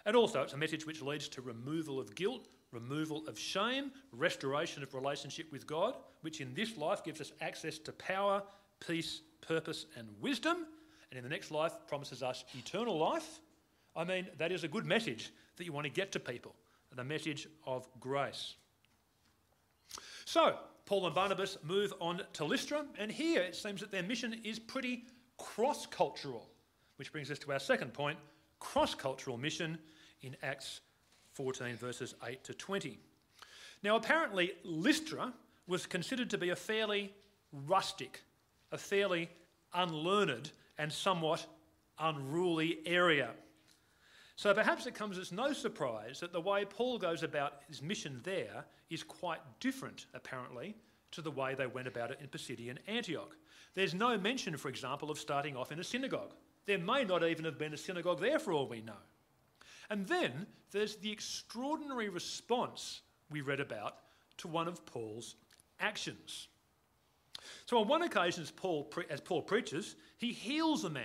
and 0.05 0.17
also 0.17 0.43
it's 0.43 0.55
a 0.55 0.59
message 0.59 0.87
which 0.87 1.03
leads 1.03 1.29
to 1.29 1.41
removal 1.41 2.01
of 2.01 2.15
guilt 2.15 2.49
removal 2.81 3.27
of 3.27 3.39
shame, 3.39 3.91
restoration 4.13 4.83
of 4.83 4.95
relationship 4.95 5.51
with 5.53 5.67
God, 5.67 5.95
which 6.21 6.41
in 6.41 6.55
this 6.55 6.77
life 6.77 7.03
gives 7.05 7.21
us 7.21 7.33
access 7.41 7.79
to 7.79 7.93
power, 7.93 8.43
peace, 8.87 9.23
purpose, 9.41 9.87
and 9.97 10.09
wisdom, 10.21 10.67
and 11.11 11.19
in 11.19 11.25
the 11.25 11.31
next 11.31 11.51
life 11.51 11.73
promises 11.87 12.23
us 12.23 12.45
eternal 12.59 12.99
life. 12.99 13.41
I 13.95 14.05
mean, 14.05 14.29
that 14.39 14.53
is 14.53 14.65
a 14.65 14.69
good 14.69 14.85
message 14.85 15.33
that 15.57 15.65
you 15.65 15.73
want 15.73 15.85
to 15.85 15.91
get 15.91 16.13
to 16.13 16.21
people 16.21 16.55
the 16.97 17.05
message 17.05 17.47
of 17.67 17.87
grace. 18.01 18.55
So, 20.25 20.57
Paul 20.87 21.07
and 21.07 21.15
Barnabas 21.15 21.59
move 21.63 21.93
on 22.01 22.23
to 22.33 22.45
Lystra, 22.45 22.85
and 22.99 23.13
here 23.13 23.43
it 23.43 23.55
seems 23.55 23.81
that 23.81 23.91
their 23.91 24.03
mission 24.03 24.41
is 24.45 24.59
pretty 24.59 25.05
cross 25.37 25.87
cultural, 25.87 26.49
which 26.97 27.13
brings 27.13 27.31
us 27.31 27.39
to 27.41 27.53
our 27.53 27.59
second 27.59 27.93
point 27.93 28.19
cross 28.59 28.95
cultural 28.95 29.37
mission 29.37 29.79
in 30.23 30.35
Acts 30.43 30.81
14, 31.37 31.77
verses 31.77 32.15
8 32.25 32.43
to 32.45 32.55
20. 32.55 32.99
Now, 33.83 33.97
apparently, 33.97 34.53
Lystra 34.65 35.35
was 35.67 35.85
considered 35.85 36.31
to 36.31 36.39
be 36.39 36.49
a 36.49 36.57
fairly 36.57 37.13
rustic, 37.67 38.23
a 38.73 38.79
fairly 38.79 39.29
unlearned, 39.75 40.51
and 40.79 40.91
somewhat 40.91 41.47
unruly 41.99 42.79
area. 42.87 43.31
So 44.37 44.55
perhaps 44.55 44.87
it 44.87 44.95
comes 44.95 45.19
as 45.19 45.31
no 45.31 45.53
surprise 45.53 46.21
that 46.21 46.33
the 46.33 46.41
way 46.41 46.65
Paul 46.65 46.99
goes 46.99 47.23
about 47.23 47.61
his 47.69 47.83
mission 47.83 48.21
there 48.25 48.65
is 48.89 49.03
quite 49.03 49.41
different, 49.61 50.07
apparently, 50.15 50.75
to 51.13 51.21
the 51.21 51.31
way 51.31 51.55
they 51.55 51.67
went 51.67 51.87
about 51.87 52.11
it 52.11 52.19
in 52.21 52.29
Pisidian 52.29 52.79
Antioch. 52.87 53.37
There's 53.75 53.95
no 53.95 54.17
mention, 54.17 54.57
for 54.57 54.69
example, 54.69 55.11
of 55.11 55.19
starting 55.19 55.55
off 55.55 55.71
in 55.71 55.81
a 55.81 55.85
synagogue. 55.85 56.33
There 56.65 56.79
may 56.79 57.05
not 57.05 57.23
even 57.23 57.45
have 57.45 57.59
been 57.59 57.75
a 57.75 57.79
synagogue 57.79 58.21
there 58.21 58.39
for 58.39 58.53
all 58.53 58.67
we 58.67 58.81
know. 58.81 58.95
And 59.91 60.07
then 60.07 60.47
there's 60.73 60.97
the 60.97 61.11
extraordinary 61.11 62.09
response 62.09 63.03
we 63.31 63.41
read 63.41 63.61
about 63.61 63.97
to 64.39 64.49
one 64.49 64.69
of 64.69 64.85
Paul's 64.87 65.37
actions. 65.81 66.49
So 67.67 67.79
on 67.79 67.89
one 67.89 68.03
occasion, 68.03 68.43
as 68.43 68.51
Paul, 68.51 68.93
as 69.11 69.21
Paul 69.21 69.43
preaches, 69.43 69.97
he 70.19 70.33
heals 70.33 70.85
a 70.85 70.91
man. 70.91 71.05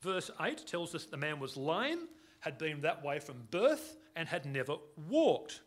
Verse 0.00 0.30
8 0.40 0.66
tells 0.66 0.94
us 0.94 1.04
the 1.04 1.16
man 1.16 1.40
was 1.40 1.56
lame, 1.56 2.08
had 2.40 2.58
been 2.58 2.80
that 2.82 3.04
way 3.04 3.18
from 3.18 3.36
birth, 3.50 3.96
and 4.16 4.28
had 4.28 4.46
never 4.46 4.76
walked. 5.08 5.60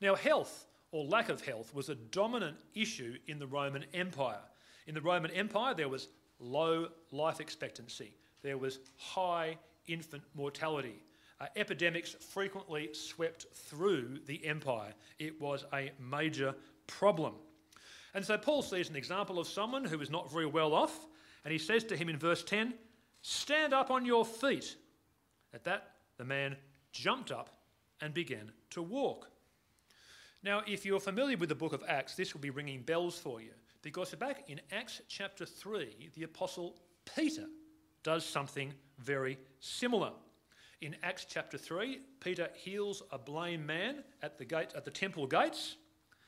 Now, 0.00 0.14
health 0.14 0.66
or 0.92 1.04
lack 1.04 1.28
of 1.28 1.44
health 1.44 1.74
was 1.74 1.88
a 1.88 1.94
dominant 1.94 2.56
issue 2.74 3.16
in 3.26 3.38
the 3.38 3.46
Roman 3.46 3.84
Empire. 3.92 4.40
In 4.86 4.94
the 4.94 5.00
Roman 5.00 5.30
Empire, 5.32 5.74
there 5.74 5.88
was 5.88 6.08
low 6.38 6.88
life 7.10 7.40
expectancy, 7.40 8.14
there 8.42 8.58
was 8.58 8.78
high 8.96 9.58
infant 9.86 10.22
mortality. 10.34 11.02
Uh, 11.40 11.46
epidemics 11.56 12.14
frequently 12.14 12.90
swept 12.92 13.46
through 13.54 14.18
the 14.26 14.44
empire. 14.44 14.92
It 15.18 15.40
was 15.40 15.64
a 15.72 15.92
major 16.00 16.54
problem. 16.86 17.34
And 18.14 18.24
so 18.24 18.36
Paul 18.36 18.62
sees 18.62 18.90
an 18.90 18.96
example 18.96 19.38
of 19.38 19.46
someone 19.46 19.84
who 19.84 20.00
is 20.00 20.10
not 20.10 20.32
very 20.32 20.46
well 20.46 20.74
off, 20.74 21.06
and 21.44 21.52
he 21.52 21.58
says 21.58 21.84
to 21.84 21.96
him 21.96 22.08
in 22.08 22.18
verse 22.18 22.42
10, 22.42 22.74
Stand 23.22 23.72
up 23.72 23.90
on 23.90 24.04
your 24.04 24.24
feet. 24.24 24.76
At 25.54 25.64
that, 25.64 25.92
the 26.16 26.24
man 26.24 26.56
jumped 26.92 27.30
up 27.30 27.50
and 28.00 28.12
began 28.12 28.50
to 28.70 28.82
walk. 28.82 29.30
Now, 30.42 30.62
if 30.66 30.84
you're 30.84 31.00
familiar 31.00 31.36
with 31.36 31.48
the 31.48 31.54
book 31.54 31.72
of 31.72 31.84
Acts, 31.86 32.14
this 32.14 32.32
will 32.32 32.40
be 32.40 32.50
ringing 32.50 32.82
bells 32.82 33.18
for 33.18 33.40
you, 33.40 33.50
because 33.82 34.14
back 34.14 34.48
in 34.48 34.60
Acts 34.72 35.00
chapter 35.08 35.44
3, 35.44 36.10
the 36.14 36.22
apostle 36.24 36.76
Peter 37.16 37.46
does 38.02 38.24
something 38.24 38.72
very 38.98 39.38
similar. 39.60 40.12
In 40.80 40.94
Acts 41.02 41.26
chapter 41.28 41.58
3, 41.58 41.98
Peter 42.20 42.48
heals 42.54 43.02
a 43.10 43.18
lame 43.30 43.66
man 43.66 44.04
at 44.22 44.38
the, 44.38 44.44
gate, 44.44 44.68
at 44.76 44.84
the 44.84 44.92
temple 44.92 45.26
gates. 45.26 45.74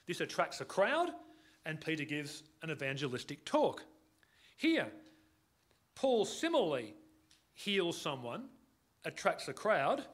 This 0.06 0.20
attracts 0.20 0.60
a 0.60 0.64
crowd, 0.64 1.10
and 1.66 1.80
Peter 1.80 2.04
gives 2.04 2.42
an 2.62 2.70
evangelistic 2.70 3.44
talk. 3.44 3.84
Here, 4.56 4.88
Paul 5.94 6.24
similarly 6.24 6.94
heals 7.54 8.00
someone, 8.00 8.48
attracts 9.04 9.46
a 9.46 9.52
crowd, 9.52 10.04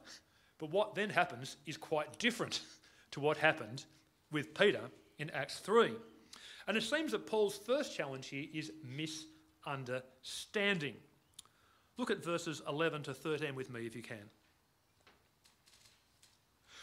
but 0.59 0.69
what 0.69 0.93
then 0.93 1.09
happens 1.09 1.57
is 1.65 1.77
quite 1.77 2.19
different 2.19 2.61
to 3.11 3.19
what 3.19 3.37
happened 3.37 3.85
with 4.31 4.53
Peter 4.53 4.81
in 5.17 5.31
Acts 5.31 5.57
3. 5.59 5.93
And 6.67 6.77
it 6.77 6.83
seems 6.83 7.11
that 7.13 7.25
Paul's 7.25 7.57
first 7.57 7.95
challenge 7.95 8.27
here 8.27 8.45
is 8.53 8.71
misunderstanding. 8.83 10.93
Look 11.97 12.11
at 12.11 12.23
verses 12.23 12.61
11 12.67 13.03
to 13.03 13.13
13 13.13 13.55
with 13.55 13.71
me 13.71 13.85
if 13.85 13.95
you 13.95 14.03
can. 14.03 14.29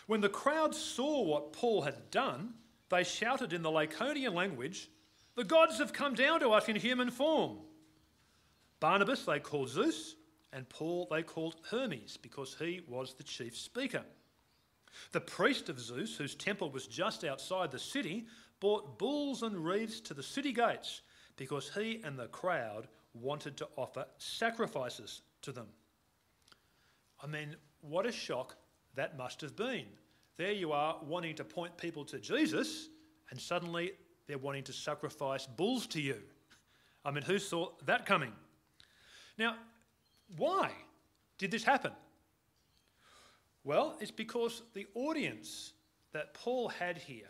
When 0.06 0.21
the 0.21 0.28
crowd 0.28 0.75
saw 0.75 1.23
what 1.23 1.52
Paul 1.52 1.83
had 1.83 2.11
done, 2.11 2.54
they 2.90 3.04
shouted 3.04 3.52
in 3.52 3.62
the 3.62 3.71
Lycaonian 3.71 4.35
language, 4.35 4.90
The 5.35 5.44
gods 5.44 5.78
have 5.78 5.92
come 5.92 6.14
down 6.14 6.40
to 6.40 6.50
us 6.50 6.68
in 6.68 6.76
human 6.76 7.11
form. 7.11 7.59
Barnabas 8.80 9.25
they 9.25 9.40
called 9.40 9.71
Zeus, 9.71 10.16
and 10.52 10.68
Paul 10.68 11.09
they 11.11 11.23
called 11.23 11.56
Hermes, 11.71 12.18
because 12.18 12.56
he 12.59 12.83
was 12.87 13.14
the 13.14 13.23
chief 13.23 13.56
speaker. 13.56 14.04
The 15.12 15.21
priest 15.21 15.68
of 15.68 15.80
Zeus, 15.80 16.16
whose 16.16 16.35
temple 16.35 16.71
was 16.71 16.87
just 16.87 17.25
outside 17.25 17.71
the 17.71 17.78
city, 17.78 18.26
brought 18.61 18.99
bulls 18.99 19.42
and 19.42 19.64
wreaths 19.64 20.00
to 20.02 20.14
the 20.14 20.23
city 20.23 20.52
gates, 20.52 21.00
because 21.37 21.71
he 21.75 22.00
and 22.04 22.18
the 22.18 22.28
crowd 22.28 22.88
wanted 23.14 23.56
to 23.59 23.68
offer 23.76 24.04
sacrifices 24.18 25.23
to 25.42 25.52
them. 25.52 25.66
I 27.23 27.26
mean, 27.26 27.56
what 27.80 28.06
a 28.06 28.12
shock 28.12 28.56
that 28.94 29.16
must 29.16 29.40
have 29.40 29.56
been. 29.56 29.87
There 30.37 30.52
you 30.52 30.73
are 30.73 30.97
wanting 31.02 31.37
to 31.37 31.44
point 31.44 31.76
people 31.76 32.04
to 32.06 32.18
Jesus, 32.18 32.88
and 33.30 33.40
suddenly 33.40 33.92
they're 34.26 34.38
wanting 34.38 34.64
to 34.64 34.73
sacrifice 34.73 35.47
bulls 35.47 35.87
to 35.88 36.00
you. 36.00 36.21
I 37.04 37.11
mean, 37.11 37.23
who 37.23 37.38
saw 37.38 37.71
that 37.87 38.06
coming? 38.06 38.33
Now, 39.38 39.56
why 40.37 40.73
did 41.38 41.50
this 41.50 41.64
happen? 41.64 41.92
Well, 43.62 43.97
it's 44.00 44.11
because 44.11 44.62
the 44.75 44.87
audience 44.94 45.73
that 46.12 46.35
Paul 46.35 46.68
had 46.68 46.99
here 46.99 47.28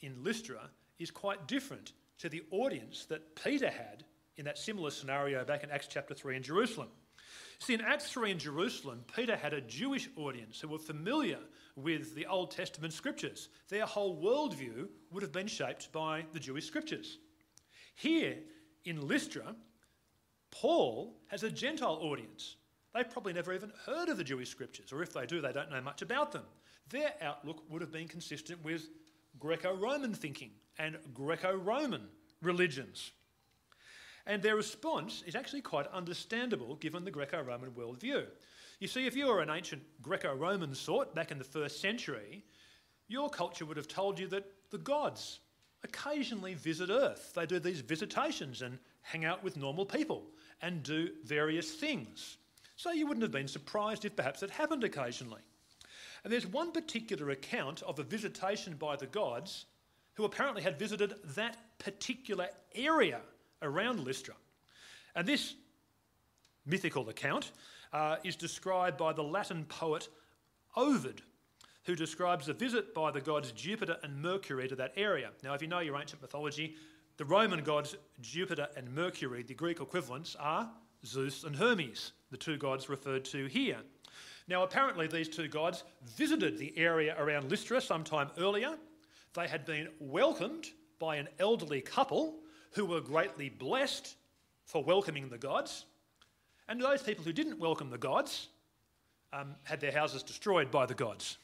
in 0.00 0.22
Lystra 0.22 0.70
is 0.98 1.10
quite 1.10 1.46
different 1.48 1.92
to 2.18 2.28
the 2.28 2.42
audience 2.50 3.06
that 3.06 3.34
Peter 3.42 3.68
had 3.68 4.04
in 4.36 4.44
that 4.44 4.58
similar 4.58 4.90
scenario 4.90 5.44
back 5.44 5.64
in 5.64 5.70
Acts 5.70 5.88
chapter 5.88 6.14
3 6.14 6.36
in 6.36 6.42
Jerusalem. 6.42 6.88
See, 7.58 7.74
in 7.74 7.80
Acts 7.80 8.10
3 8.10 8.32
in 8.32 8.38
Jerusalem, 8.38 9.04
Peter 9.14 9.36
had 9.36 9.52
a 9.52 9.60
Jewish 9.60 10.08
audience 10.16 10.60
who 10.60 10.68
were 10.68 10.78
familiar 10.78 11.38
with 11.76 12.14
the 12.14 12.26
Old 12.26 12.50
Testament 12.50 12.92
scriptures. 12.92 13.48
Their 13.68 13.86
whole 13.86 14.20
worldview 14.20 14.88
would 15.12 15.22
have 15.22 15.32
been 15.32 15.46
shaped 15.46 15.92
by 15.92 16.24
the 16.32 16.40
Jewish 16.40 16.66
scriptures. 16.66 17.18
Here 17.94 18.38
in 18.84 19.06
Lystra, 19.06 19.54
Paul 20.50 21.16
has 21.28 21.44
a 21.44 21.50
Gentile 21.50 21.98
audience. 22.02 22.56
They 22.94 23.04
probably 23.04 23.32
never 23.32 23.52
even 23.52 23.72
heard 23.86 24.08
of 24.08 24.18
the 24.18 24.24
Jewish 24.24 24.50
scriptures, 24.50 24.92
or 24.92 25.02
if 25.02 25.12
they 25.12 25.24
do, 25.24 25.40
they 25.40 25.52
don't 25.52 25.70
know 25.70 25.80
much 25.80 26.02
about 26.02 26.32
them. 26.32 26.44
Their 26.90 27.14
outlook 27.22 27.62
would 27.70 27.80
have 27.80 27.92
been 27.92 28.08
consistent 28.08 28.62
with 28.64 28.88
Greco 29.38 29.74
Roman 29.74 30.12
thinking 30.12 30.50
and 30.78 30.98
Greco 31.14 31.56
Roman 31.56 32.08
religions. 32.42 33.12
And 34.26 34.42
their 34.42 34.56
response 34.56 35.22
is 35.26 35.34
actually 35.34 35.62
quite 35.62 35.86
understandable 35.88 36.76
given 36.76 37.04
the 37.04 37.10
Greco 37.10 37.42
Roman 37.42 37.70
worldview. 37.72 38.26
You 38.78 38.88
see, 38.88 39.06
if 39.06 39.16
you 39.16 39.26
were 39.26 39.40
an 39.40 39.50
ancient 39.50 39.82
Greco 40.00 40.34
Roman 40.34 40.74
sort 40.74 41.14
back 41.14 41.30
in 41.30 41.38
the 41.38 41.44
first 41.44 41.80
century, 41.80 42.44
your 43.08 43.30
culture 43.30 43.64
would 43.64 43.76
have 43.76 43.88
told 43.88 44.18
you 44.18 44.26
that 44.28 44.44
the 44.70 44.78
gods 44.78 45.40
occasionally 45.84 46.54
visit 46.54 46.90
Earth. 46.90 47.32
They 47.34 47.46
do 47.46 47.58
these 47.58 47.80
visitations 47.80 48.62
and 48.62 48.78
hang 49.02 49.24
out 49.24 49.42
with 49.42 49.56
normal 49.56 49.84
people 49.84 50.24
and 50.60 50.82
do 50.82 51.10
various 51.24 51.74
things. 51.74 52.38
So 52.76 52.92
you 52.92 53.06
wouldn't 53.06 53.22
have 53.22 53.32
been 53.32 53.48
surprised 53.48 54.04
if 54.04 54.16
perhaps 54.16 54.42
it 54.42 54.50
happened 54.50 54.84
occasionally. 54.84 55.42
And 56.24 56.32
there's 56.32 56.46
one 56.46 56.72
particular 56.72 57.30
account 57.30 57.82
of 57.82 57.98
a 57.98 58.04
visitation 58.04 58.74
by 58.74 58.96
the 58.96 59.06
gods 59.06 59.66
who 60.14 60.24
apparently 60.24 60.62
had 60.62 60.78
visited 60.78 61.14
that 61.36 61.56
particular 61.78 62.48
area 62.74 63.20
around 63.62 64.00
Lystra. 64.00 64.34
And 65.14 65.26
this 65.26 65.54
mythical 66.66 67.08
account 67.08 67.52
uh, 67.92 68.16
is 68.24 68.36
described 68.36 68.96
by 68.96 69.12
the 69.12 69.22
Latin 69.22 69.64
poet 69.64 70.08
Ovid, 70.76 71.22
who 71.84 71.94
describes 71.94 72.48
a 72.48 72.54
visit 72.54 72.94
by 72.94 73.10
the 73.10 73.20
gods 73.20 73.52
Jupiter 73.52 73.96
and 74.02 74.22
Mercury 74.22 74.68
to 74.68 74.76
that 74.76 74.92
area. 74.96 75.30
Now, 75.42 75.54
if 75.54 75.62
you 75.62 75.68
know 75.68 75.80
your 75.80 75.98
ancient 76.00 76.22
mythology, 76.22 76.76
the 77.18 77.24
Roman 77.24 77.62
gods 77.62 77.96
Jupiter 78.20 78.68
and 78.76 78.92
Mercury, 78.94 79.42
the 79.42 79.54
Greek 79.54 79.80
equivalents, 79.80 80.36
are 80.38 80.70
Zeus 81.04 81.44
and 81.44 81.56
Hermes, 81.56 82.12
the 82.30 82.36
two 82.36 82.56
gods 82.56 82.88
referred 82.88 83.24
to 83.26 83.46
here. 83.46 83.78
Now, 84.48 84.62
apparently, 84.62 85.06
these 85.06 85.28
two 85.28 85.48
gods 85.48 85.84
visited 86.16 86.58
the 86.58 86.76
area 86.76 87.16
around 87.18 87.50
Lystra 87.50 87.80
sometime 87.80 88.30
earlier. 88.38 88.76
They 89.34 89.48
had 89.48 89.64
been 89.64 89.88
welcomed 89.98 90.66
by 90.98 91.16
an 91.16 91.28
elderly 91.38 91.80
couple 91.80 92.36
who 92.72 92.84
were 92.84 93.00
greatly 93.00 93.48
blessed 93.48 94.16
for 94.64 94.82
welcoming 94.82 95.28
the 95.28 95.38
gods. 95.38 95.84
And 96.68 96.80
those 96.80 97.02
people 97.02 97.24
who 97.24 97.32
didn't 97.32 97.58
welcome 97.58 97.90
the 97.90 97.98
gods 97.98 98.48
um, 99.32 99.54
had 99.64 99.80
their 99.80 99.92
houses 99.92 100.22
destroyed 100.22 100.70
by 100.70 100.86
the 100.86 100.94
gods. 100.94 101.38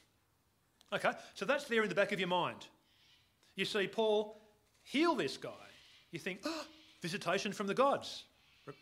Okay, 0.93 1.13
so 1.35 1.45
that's 1.45 1.65
there 1.65 1.83
in 1.83 1.89
the 1.89 1.95
back 1.95 2.13
of 2.13 2.19
your 2.19 2.29
mind. 2.29 2.67
You 3.57 3.65
see, 3.65 3.87
Paul 3.87 4.41
heal 4.83 5.15
this 5.15 5.37
guy. 5.37 5.51
You 6.11 6.19
think, 6.19 6.41
oh, 6.45 6.65
visitation 7.03 7.53
from 7.53 7.67
the 7.67 7.75
gods. 7.75 8.25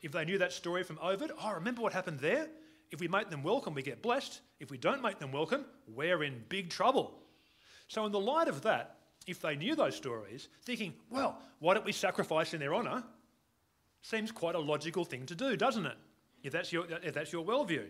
If 0.03 0.13
they 0.13 0.25
knew 0.25 0.39
that 0.39 0.53
story 0.53 0.83
from 0.83 0.99
Ovid, 1.01 1.33
oh, 1.43 1.55
remember 1.55 1.83
what 1.83 1.93
happened 1.93 2.21
there? 2.21 2.49
If 2.91 3.01
we 3.01 3.09
make 3.09 3.31
them 3.31 3.43
welcome, 3.43 3.75
we 3.75 3.83
get 3.83 4.03
blessed. 4.03 4.41
If 4.61 4.71
we 4.71 4.79
don't 4.79 5.03
make 5.03 5.19
them 5.19 5.33
welcome, 5.33 5.65
we're 5.93 6.23
in 6.23 6.45
big 6.49 6.71
trouble. 6.71 7.19
So, 7.89 8.05
in 8.07 8.13
the 8.13 8.21
light 8.21 8.49
of 8.49 8.63
that, 8.63 8.96
if 9.27 9.41
they 9.41 9.57
knew 9.57 9.75
those 9.75 9.97
stories, 9.97 10.49
thinking, 10.65 10.95
well, 11.11 11.39
why 11.59 11.75
don't 11.75 11.85
we 11.85 11.93
sacrifice 11.93 12.55
in 12.55 12.61
their 12.61 12.75
honour? 12.75 13.03
Seems 14.03 14.31
quite 14.31 14.55
a 14.55 14.61
logical 14.61 15.05
thing 15.05 15.27
to 15.27 15.35
do, 15.35 15.57
doesn't 15.57 15.87
it? 15.87 15.97
If 16.43 16.53
that's 16.53 16.73
your, 16.73 16.87
if 17.03 17.15
that's 17.15 17.33
your 17.33 17.45
worldview. 17.45 17.83
You 17.83 17.89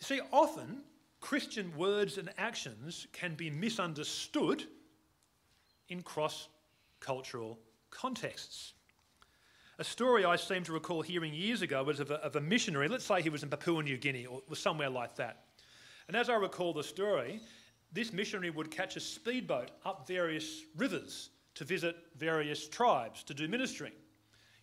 see, 0.00 0.20
often 0.32 0.82
Christian 1.20 1.76
words 1.76 2.18
and 2.18 2.30
actions 2.36 3.06
can 3.12 3.34
be 3.34 3.50
misunderstood 3.50 4.64
in 5.88 6.02
cross 6.02 6.48
cultural 7.00 7.58
contexts. 7.90 8.72
A 9.78 9.84
story 9.84 10.24
I 10.24 10.34
seem 10.34 10.64
to 10.64 10.72
recall 10.72 11.02
hearing 11.02 11.32
years 11.32 11.62
ago 11.62 11.84
was 11.84 12.00
of 12.00 12.10
a, 12.10 12.14
of 12.14 12.34
a, 12.34 12.40
missionary, 12.40 12.88
let's 12.88 13.04
say 13.04 13.22
he 13.22 13.30
was 13.30 13.44
in 13.44 13.48
Papua 13.48 13.82
New 13.82 13.96
Guinea 13.96 14.26
or 14.26 14.42
somewhere 14.54 14.90
like 14.90 15.14
that. 15.16 15.44
And 16.08 16.16
as 16.16 16.28
I 16.28 16.34
recall 16.34 16.72
the 16.72 16.82
story, 16.82 17.40
this 17.92 18.12
missionary 18.12 18.50
would 18.50 18.70
catch 18.70 18.96
a 18.96 19.00
speedboat 19.00 19.70
up 19.84 20.06
various 20.06 20.62
rivers 20.76 21.30
to 21.54 21.64
visit 21.64 21.96
various 22.16 22.68
tribes 22.68 23.22
to 23.24 23.34
do 23.34 23.48
ministry. 23.48 23.92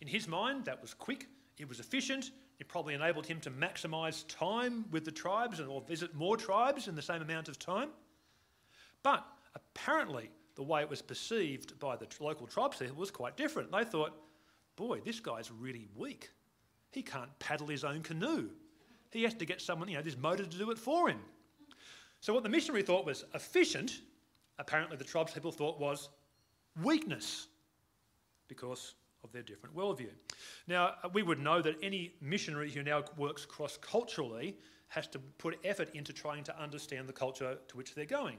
In 0.00 0.08
his 0.08 0.28
mind, 0.28 0.64
that 0.64 0.80
was 0.80 0.94
quick, 0.94 1.26
it 1.58 1.68
was 1.68 1.80
efficient, 1.80 2.30
it 2.58 2.68
probably 2.68 2.94
enabled 2.94 3.26
him 3.26 3.40
to 3.40 3.50
maximise 3.50 4.24
time 4.28 4.86
with 4.90 5.04
the 5.04 5.10
tribes 5.10 5.60
or 5.60 5.80
visit 5.82 6.14
more 6.14 6.36
tribes 6.36 6.88
in 6.88 6.94
the 6.94 7.02
same 7.02 7.20
amount 7.20 7.48
of 7.48 7.58
time. 7.58 7.90
But 9.02 9.26
apparently, 9.54 10.30
the 10.54 10.62
way 10.62 10.80
it 10.80 10.88
was 10.88 11.02
perceived 11.02 11.78
by 11.78 11.96
the 11.96 12.06
local 12.18 12.46
tribes 12.46 12.80
was 12.96 13.10
quite 13.10 13.36
different. 13.36 13.70
They 13.70 13.84
thought, 13.84 14.14
boy, 14.76 15.00
this 15.04 15.20
guy's 15.20 15.50
really 15.50 15.88
weak. 15.94 16.30
He 16.92 17.02
can't 17.02 17.38
paddle 17.38 17.66
his 17.66 17.84
own 17.84 18.02
canoe. 18.02 18.48
He 19.10 19.22
has 19.24 19.34
to 19.34 19.44
get 19.44 19.60
someone, 19.60 19.88
you 19.88 19.96
know, 19.96 20.02
this 20.02 20.16
motor 20.16 20.44
to 20.44 20.58
do 20.58 20.70
it 20.70 20.78
for 20.78 21.08
him. 21.08 21.20
So, 22.20 22.32
what 22.32 22.42
the 22.42 22.48
missionary 22.48 22.82
thought 22.82 23.06
was 23.06 23.24
efficient, 23.34 24.00
apparently 24.58 24.96
the 24.96 25.04
tribes 25.04 25.32
people 25.32 25.52
thought 25.52 25.78
was 25.78 26.08
weakness 26.82 27.48
because 28.48 28.94
of 29.24 29.32
their 29.32 29.42
different 29.42 29.74
worldview. 29.76 30.10
Now, 30.66 30.94
uh, 31.02 31.08
we 31.12 31.22
would 31.22 31.38
know 31.38 31.60
that 31.62 31.76
any 31.82 32.14
missionary 32.20 32.70
who 32.70 32.82
now 32.82 33.02
works 33.16 33.44
cross 33.44 33.76
culturally 33.76 34.56
has 34.88 35.08
to 35.08 35.18
put 35.18 35.58
effort 35.64 35.90
into 35.94 36.12
trying 36.12 36.44
to 36.44 36.62
understand 36.62 37.08
the 37.08 37.12
culture 37.12 37.58
to 37.68 37.76
which 37.76 37.94
they're 37.94 38.04
going. 38.04 38.38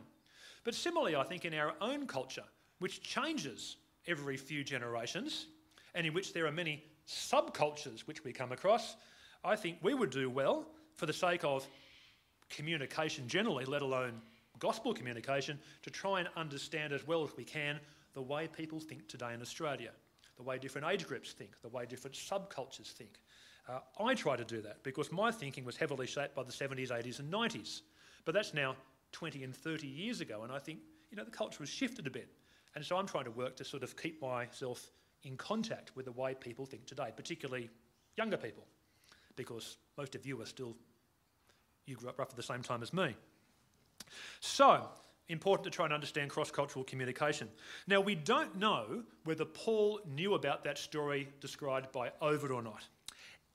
But 0.63 0.75
similarly, 0.75 1.15
I 1.15 1.23
think 1.23 1.45
in 1.45 1.53
our 1.53 1.73
own 1.81 2.07
culture, 2.07 2.43
which 2.79 3.01
changes 3.01 3.77
every 4.07 4.37
few 4.37 4.63
generations, 4.63 5.47
and 5.93 6.07
in 6.07 6.13
which 6.13 6.33
there 6.33 6.45
are 6.45 6.51
many 6.51 6.83
subcultures 7.07 8.01
which 8.01 8.23
we 8.23 8.31
come 8.31 8.51
across, 8.51 8.95
I 9.43 9.55
think 9.55 9.77
we 9.81 9.93
would 9.93 10.09
do 10.09 10.29
well 10.29 10.67
for 10.95 11.05
the 11.05 11.13
sake 11.13 11.43
of 11.43 11.67
communication 12.49 13.27
generally, 13.27 13.65
let 13.65 13.81
alone 13.81 14.21
gospel 14.59 14.93
communication, 14.93 15.59
to 15.83 15.89
try 15.89 16.19
and 16.19 16.29
understand 16.35 16.93
as 16.93 17.05
well 17.05 17.23
as 17.23 17.35
we 17.37 17.43
can 17.43 17.79
the 18.13 18.21
way 18.21 18.47
people 18.47 18.79
think 18.79 19.07
today 19.07 19.33
in 19.33 19.41
Australia, 19.41 19.91
the 20.37 20.43
way 20.43 20.57
different 20.57 20.87
age 20.87 21.05
groups 21.07 21.33
think, 21.33 21.51
the 21.61 21.69
way 21.69 21.85
different 21.85 22.15
subcultures 22.15 22.91
think. 22.91 23.19
Uh, 23.69 23.79
I 23.99 24.15
try 24.15 24.35
to 24.35 24.45
do 24.45 24.61
that 24.61 24.81
because 24.83 25.11
my 25.11 25.31
thinking 25.31 25.65
was 25.65 25.75
heavily 25.75 26.07
shaped 26.07 26.33
by 26.33 26.43
the 26.43 26.51
70s, 26.51 26.89
80s, 26.89 27.19
and 27.19 27.31
90s. 27.31 27.81
But 28.25 28.33
that's 28.33 28.53
now 28.53 28.75
20 29.11 29.43
and 29.43 29.55
30 29.55 29.87
years 29.87 30.21
ago, 30.21 30.43
and 30.43 30.51
I 30.51 30.59
think 30.59 30.79
you 31.11 31.17
know 31.17 31.23
the 31.23 31.31
culture 31.31 31.59
has 31.59 31.69
shifted 31.69 32.07
a 32.07 32.09
bit. 32.09 32.29
And 32.75 32.85
so 32.85 32.97
I'm 32.97 33.07
trying 33.07 33.23
to 33.23 33.31
work 33.31 33.55
to 33.57 33.65
sort 33.65 33.83
of 33.83 33.97
keep 33.97 34.21
myself 34.21 34.91
in 35.23 35.35
contact 35.37 35.95
with 35.95 36.05
the 36.05 36.11
way 36.11 36.35
people 36.35 36.65
think 36.65 36.85
today, 36.85 37.11
particularly 37.15 37.69
younger 38.17 38.37
people, 38.37 38.63
because 39.35 39.77
most 39.97 40.15
of 40.15 40.25
you 40.25 40.41
are 40.41 40.45
still 40.45 40.75
you 41.87 41.95
grew 41.95 42.09
up 42.09 42.19
roughly 42.19 42.35
the 42.35 42.43
same 42.43 42.61
time 42.61 42.83
as 42.83 42.93
me. 42.93 43.15
So, 44.39 44.87
important 45.29 45.65
to 45.65 45.69
try 45.69 45.85
and 45.85 45.93
understand 45.93 46.29
cross 46.29 46.51
cultural 46.51 46.85
communication. 46.85 47.49
Now, 47.87 48.01
we 48.01 48.15
don't 48.15 48.55
know 48.57 49.03
whether 49.23 49.45
Paul 49.45 49.99
knew 50.13 50.35
about 50.35 50.63
that 50.63 50.77
story 50.77 51.27
described 51.41 51.91
by 51.91 52.11
Ovid 52.21 52.51
or 52.51 52.61
not. 52.61 52.83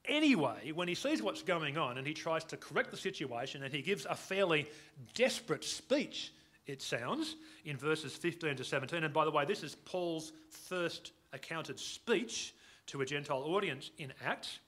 Anyway, 0.07 0.73
when 0.75 0.89
he 0.89 0.95
sees 0.95 1.23
what's 1.23 1.43
going 1.43 1.79
on 1.79 1.97
and 1.97 2.07
he 2.07 2.13
tries 2.13 2.43
to 2.45 2.57
correct 2.57 2.91
the 2.91 2.97
situation 2.97 3.63
and 3.63 3.73
he 3.73 3.83
gives 3.83 4.05
a 4.05 4.17
fairly 4.17 4.69
desperate 5.15 5.65
speech, 5.65 6.33
it 6.67 6.83
sounds, 6.83 7.37
in 7.65 7.77
verses 7.77 8.15
15 8.15 8.57
to 8.57 8.65
17. 8.65 9.05
And 9.05 9.15
by 9.15 9.25
the 9.25 9.31
way, 9.31 9.45
this 9.45 9.63
is 9.63 9.77
Paul's 9.77 10.33
first 10.49 11.13
accounted 11.33 11.79
speech 11.79 12.55
to 12.87 13.01
a 13.01 13.07
Gentile 13.07 13.43
audience 13.43 13.91
in 13.99 14.13
Acts. 14.25 14.59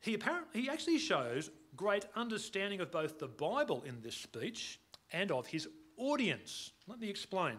He, 0.00 0.14
apparently, 0.14 0.62
he 0.62 0.70
actually 0.70 0.98
shows 0.98 1.50
great 1.76 2.06
understanding 2.16 2.80
of 2.80 2.90
both 2.90 3.18
the 3.18 3.28
Bible 3.28 3.82
in 3.86 4.00
this 4.00 4.16
speech 4.16 4.80
and 5.12 5.30
of 5.30 5.46
his 5.46 5.68
audience. 5.96 6.72
Let 6.86 7.00
me 7.00 7.08
explain. 7.08 7.56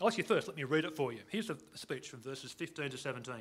I'll 0.00 0.08
actually, 0.08 0.24
first, 0.24 0.48
let 0.48 0.56
me 0.56 0.64
read 0.64 0.84
it 0.84 0.96
for 0.96 1.12
you. 1.12 1.20
Here's 1.28 1.50
a 1.50 1.56
speech 1.74 2.08
from 2.08 2.20
verses 2.20 2.52
15 2.52 2.90
to 2.90 2.98
17. 2.98 3.34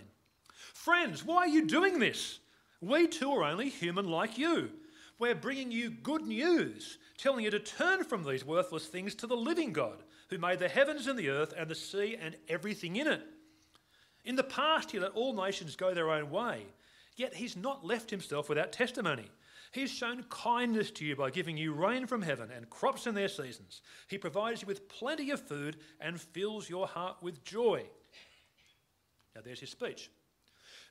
Friends, 0.74 1.26
why 1.26 1.38
are 1.38 1.48
you 1.48 1.66
doing 1.66 2.00
this? 2.00 2.40
We 2.82 3.08
too 3.08 3.32
are 3.32 3.44
only 3.44 3.70
human 3.70 4.08
like 4.08 4.38
you. 4.38 4.70
We're 5.18 5.36
bringing 5.36 5.72
you 5.72 5.90
good 5.90 6.26
news, 6.26 6.98
telling 7.18 7.44
you 7.44 7.52
to 7.52 7.60
turn 7.60 8.04
from 8.04 8.24
these 8.24 8.46
worthless 8.46 8.88
things 8.88 9.16
to 9.16 9.28
the 9.28 9.36
living 9.36 9.74
God, 9.74 10.04
who 10.30 10.38
made 10.38 10.60
the 10.60 10.70
heavens 10.70 11.08
and 11.08 11.20
the 11.20 11.30
earth 11.30 11.54
and 11.58 11.70
the 11.70 11.76
sea 11.76 12.18
and 12.20 12.36
everything 12.48 12.96
in 12.96 13.08
it. 13.08 13.22
In 14.24 14.36
the 14.36 14.44
past, 14.44 14.92
he 14.92 15.00
let 15.00 15.12
all 15.12 15.34
nations 15.34 15.76
go 15.76 15.94
their 15.94 16.10
own 16.10 16.30
way, 16.30 16.66
yet 17.20 17.36
he's 17.36 17.56
not 17.56 17.86
left 17.86 18.10
himself 18.10 18.50
without 18.50 18.72
testimony. 18.72 19.30
He's 19.72 19.92
shown 19.92 20.24
kindness 20.30 20.90
to 20.92 21.06
you 21.06 21.16
by 21.16 21.30
giving 21.30 21.58
you 21.58 21.74
rain 21.74 22.08
from 22.08 22.22
heaven 22.22 22.50
and 22.56 22.70
crops 22.70 23.06
in 23.06 23.14
their 23.14 23.28
seasons. 23.28 23.82
He 24.08 24.18
provides 24.18 24.62
you 24.62 24.68
with 24.68 24.90
plenty 24.90 25.30
of 25.30 25.42
food 25.42 25.78
and 26.00 26.20
fills 26.20 26.70
your 26.70 26.88
heart 26.88 27.18
with 27.22 27.44
joy. 27.44 27.84
Now, 29.36 29.42
there's 29.44 29.60
his 29.60 29.70
speech. 29.70 30.10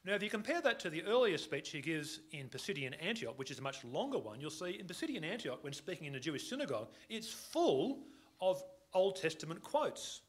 Now, 0.05 0.15
if 0.15 0.23
you 0.23 0.31
compare 0.31 0.61
that 0.61 0.79
to 0.81 0.91
the 0.91 1.03
earlier 1.05 1.39
speech 1.39 1.71
he 1.71 1.81
gives 1.81 2.21
in 2.31 2.49
Pisidian 2.49 2.95
Antioch, 3.03 3.37
which 3.37 3.51
is 3.51 3.59
a 3.59 3.63
much 3.63 3.85
longer 3.85 4.19
one, 4.19 4.41
you'll 4.41 4.51
see 4.51 4.79
in 4.79 4.87
Pisidian 4.87 5.25
Antioch, 5.25 5.65
when 5.65 5.73
speaking 5.73 6.07
in 6.07 6.15
a 6.15 6.21
Jewish 6.21 6.49
synagogue, 6.49 6.89
it's 7.09 7.29
full 7.29 8.05
of 8.41 8.63
Old 8.95 9.17
Testament 9.17 9.61
quotes. 9.61 10.21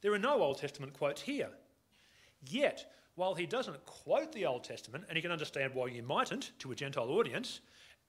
There 0.00 0.14
are 0.14 0.18
no 0.18 0.40
Old 0.40 0.58
Testament 0.58 0.94
quotes 0.94 1.20
here. 1.20 1.50
Yet, 2.48 2.90
while 3.16 3.34
he 3.34 3.46
doesn't 3.46 3.84
quote 3.86 4.32
the 4.32 4.46
Old 4.46 4.62
Testament, 4.62 5.04
and 5.08 5.16
you 5.16 5.22
can 5.22 5.32
understand 5.32 5.74
why 5.74 5.88
you 5.88 6.02
mightn't 6.02 6.52
to 6.60 6.70
a 6.70 6.74
Gentile 6.74 7.10
audience, 7.10 7.60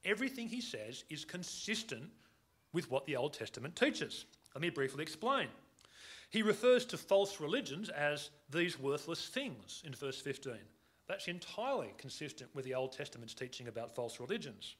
everything 0.05 0.47
he 0.47 0.61
says 0.61 1.03
is 1.09 1.25
consistent 1.25 2.09
with 2.73 2.91
what 2.91 3.05
the 3.05 3.15
Old 3.15 3.33
Testament 3.33 3.75
teaches. 3.75 4.25
Let 4.53 4.61
me 4.61 4.69
briefly 4.69 5.01
explain. 5.01 5.47
He 6.29 6.41
refers 6.41 6.85
to 6.85 6.97
false 6.97 7.39
religions 7.39 7.89
as 7.89 8.29
these 8.49 8.79
worthless 8.79 9.27
things 9.29 9.81
in 9.85 9.93
verse 9.93 10.19
15. 10.19 10.53
That's 11.07 11.29
entirely 11.29 11.93
consistent 11.97 12.53
with 12.53 12.65
the 12.65 12.75
Old 12.75 12.91
Testament's 12.91 13.33
teaching 13.33 13.69
about 13.69 13.95
false 13.95 14.19
religions. 14.19 14.75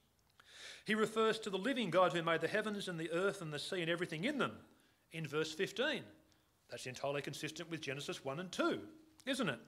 He 0.84 0.94
refers 0.94 1.38
to 1.40 1.50
the 1.50 1.56
living 1.56 1.88
God 1.88 2.12
who 2.12 2.22
made 2.22 2.42
the 2.42 2.48
heavens 2.48 2.88
and 2.88 3.00
the 3.00 3.10
earth 3.12 3.40
and 3.40 3.52
the 3.52 3.58
sea 3.58 3.80
and 3.80 3.90
everything 3.90 4.24
in 4.24 4.36
them 4.36 4.52
in 5.12 5.26
verse 5.26 5.54
15. 5.54 6.02
That's 6.70 6.86
entirely 6.86 7.22
consistent 7.22 7.70
with 7.70 7.80
Genesis 7.80 8.24
1 8.24 8.40
and 8.40 8.52
2, 8.52 8.78
isn't 9.24 9.48
it? 9.48 9.58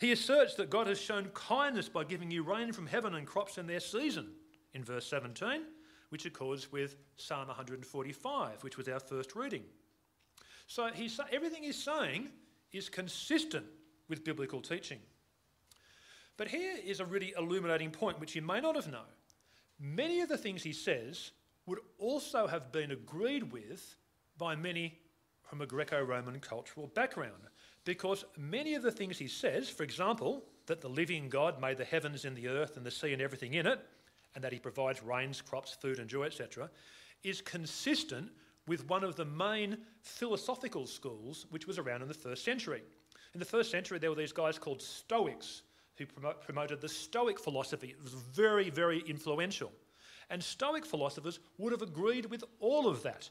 He 0.00 0.12
asserts 0.12 0.54
that 0.54 0.70
God 0.70 0.86
has 0.86 0.98
shown 0.98 1.26
kindness 1.34 1.88
by 1.90 2.04
giving 2.04 2.30
you 2.30 2.42
rain 2.42 2.72
from 2.72 2.86
heaven 2.86 3.14
and 3.14 3.26
crops 3.26 3.58
in 3.58 3.66
their 3.66 3.80
season, 3.80 4.28
in 4.72 4.82
verse 4.82 5.06
17, 5.06 5.62
which 6.08 6.24
accords 6.24 6.72
with 6.72 6.96
Psalm 7.16 7.48
145, 7.48 8.64
which 8.64 8.78
was 8.78 8.88
our 8.88 8.98
first 8.98 9.36
reading. 9.36 9.62
So 10.66 10.88
he's, 10.94 11.20
everything 11.30 11.64
he's 11.64 11.82
saying 11.82 12.30
is 12.72 12.88
consistent 12.88 13.66
with 14.08 14.24
biblical 14.24 14.62
teaching. 14.62 15.00
But 16.38 16.48
here 16.48 16.76
is 16.82 17.00
a 17.00 17.04
really 17.04 17.34
illuminating 17.36 17.90
point 17.90 18.18
which 18.18 18.34
you 18.34 18.40
may 18.40 18.60
not 18.60 18.76
have 18.76 18.90
known. 18.90 19.02
Many 19.78 20.22
of 20.22 20.30
the 20.30 20.38
things 20.38 20.62
he 20.62 20.72
says 20.72 21.32
would 21.66 21.80
also 21.98 22.46
have 22.46 22.72
been 22.72 22.92
agreed 22.92 23.52
with 23.52 23.96
by 24.38 24.56
many 24.56 24.98
from 25.50 25.60
a 25.60 25.66
Greco 25.66 26.00
Roman 26.00 26.38
cultural 26.38 26.86
background. 26.94 27.42
Because 27.84 28.24
many 28.38 28.74
of 28.74 28.84
the 28.84 28.92
things 28.92 29.18
he 29.18 29.26
says, 29.26 29.68
for 29.68 29.82
example, 29.82 30.44
that 30.66 30.80
the 30.80 30.88
living 30.88 31.28
God 31.28 31.60
made 31.60 31.76
the 31.76 31.84
heavens 31.84 32.24
and 32.24 32.36
the 32.36 32.46
earth 32.46 32.76
and 32.76 32.86
the 32.86 32.90
sea 32.90 33.12
and 33.12 33.20
everything 33.20 33.54
in 33.54 33.66
it, 33.66 33.80
and 34.36 34.44
that 34.44 34.52
he 34.52 34.60
provides 34.60 35.02
rains, 35.02 35.42
crops, 35.42 35.76
food, 35.82 35.98
and 35.98 36.08
joy, 36.08 36.26
etc., 36.26 36.70
is 37.24 37.40
consistent 37.40 38.30
with 38.68 38.88
one 38.88 39.02
of 39.02 39.16
the 39.16 39.24
main 39.24 39.76
philosophical 40.02 40.86
schools 40.86 41.46
which 41.50 41.66
was 41.66 41.78
around 41.78 42.02
in 42.02 42.08
the 42.08 42.14
first 42.14 42.44
century. 42.44 42.82
In 43.34 43.40
the 43.40 43.46
first 43.46 43.72
century, 43.72 43.98
there 43.98 44.10
were 44.10 44.16
these 44.16 44.32
guys 44.32 44.56
called 44.56 44.80
Stoics 44.80 45.62
who 45.96 46.06
promote, 46.06 46.42
promoted 46.42 46.80
the 46.80 46.88
Stoic 46.88 47.40
philosophy. 47.40 47.88
It 47.88 48.00
was 48.00 48.14
very, 48.14 48.70
very 48.70 49.00
influential. 49.00 49.72
And 50.30 50.40
Stoic 50.42 50.86
philosophers 50.86 51.40
would 51.58 51.72
have 51.72 51.82
agreed 51.82 52.26
with 52.26 52.44
all 52.60 52.86
of 52.86 53.02
that 53.02 53.28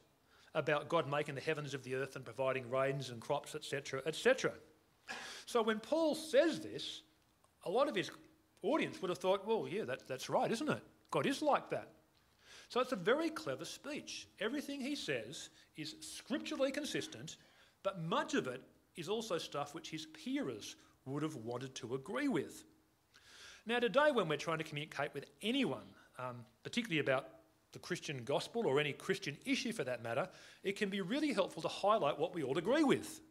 about 0.55 0.89
God 0.89 1.09
making 1.09 1.35
the 1.35 1.41
heavens 1.41 1.73
of 1.73 1.83
the 1.83 1.95
earth 1.95 2.15
and 2.15 2.25
providing 2.25 2.69
rains 2.69 3.09
and 3.09 3.21
crops, 3.21 3.55
etc., 3.55 4.01
etc. 4.05 4.51
So 5.45 5.61
when 5.61 5.79
Paul 5.79 6.15
says 6.15 6.59
this, 6.59 7.01
a 7.65 7.69
lot 7.69 7.87
of 7.87 7.95
his 7.95 8.11
audience 8.61 9.01
would 9.01 9.09
have 9.09 9.17
thought, 9.17 9.47
well, 9.47 9.67
yeah, 9.69 9.83
that, 9.85 10.07
that's 10.07 10.29
right, 10.29 10.51
isn't 10.51 10.69
it? 10.69 10.83
God 11.11 11.25
is 11.25 11.41
like 11.41 11.69
that. 11.69 11.89
So 12.69 12.79
it's 12.81 12.91
a 12.91 12.97
very 12.97 13.29
clever 13.29 13.65
speech. 13.65 14.27
Everything 14.39 14.79
he 14.79 14.95
says 14.95 15.49
is 15.75 15.95
scripturally 16.01 16.71
consistent, 16.71 17.37
but 17.83 18.03
much 18.03 18.35
of 18.35 18.47
it 18.47 18.61
is 18.95 19.09
also 19.09 19.37
stuff 19.37 19.73
which 19.73 19.89
his 19.89 20.05
peers 20.07 20.75
would 21.05 21.23
have 21.23 21.35
wanted 21.35 21.73
to 21.75 21.95
agree 21.95 22.27
with. 22.27 22.65
Now, 23.65 23.79
today, 23.79 24.11
when 24.11 24.27
we're 24.27 24.37
trying 24.37 24.57
to 24.59 24.63
communicate 24.63 25.13
with 25.13 25.25
anyone, 25.41 25.85
um, 26.17 26.45
particularly 26.63 26.99
about 26.99 27.27
the 27.71 27.79
Christian 27.79 28.23
gospel 28.23 28.65
or 28.65 28.79
any 28.79 28.93
Christian 28.93 29.37
issue 29.45 29.71
for 29.71 29.83
that 29.83 30.03
matter, 30.03 30.27
it 30.63 30.75
can 30.75 30.89
be 30.89 31.01
really 31.01 31.33
helpful 31.33 31.61
to 31.61 31.67
highlight 31.67 32.19
what 32.19 32.33
we 32.33 32.43
all 32.43 32.57
agree 32.57 32.83
with. 32.83 33.21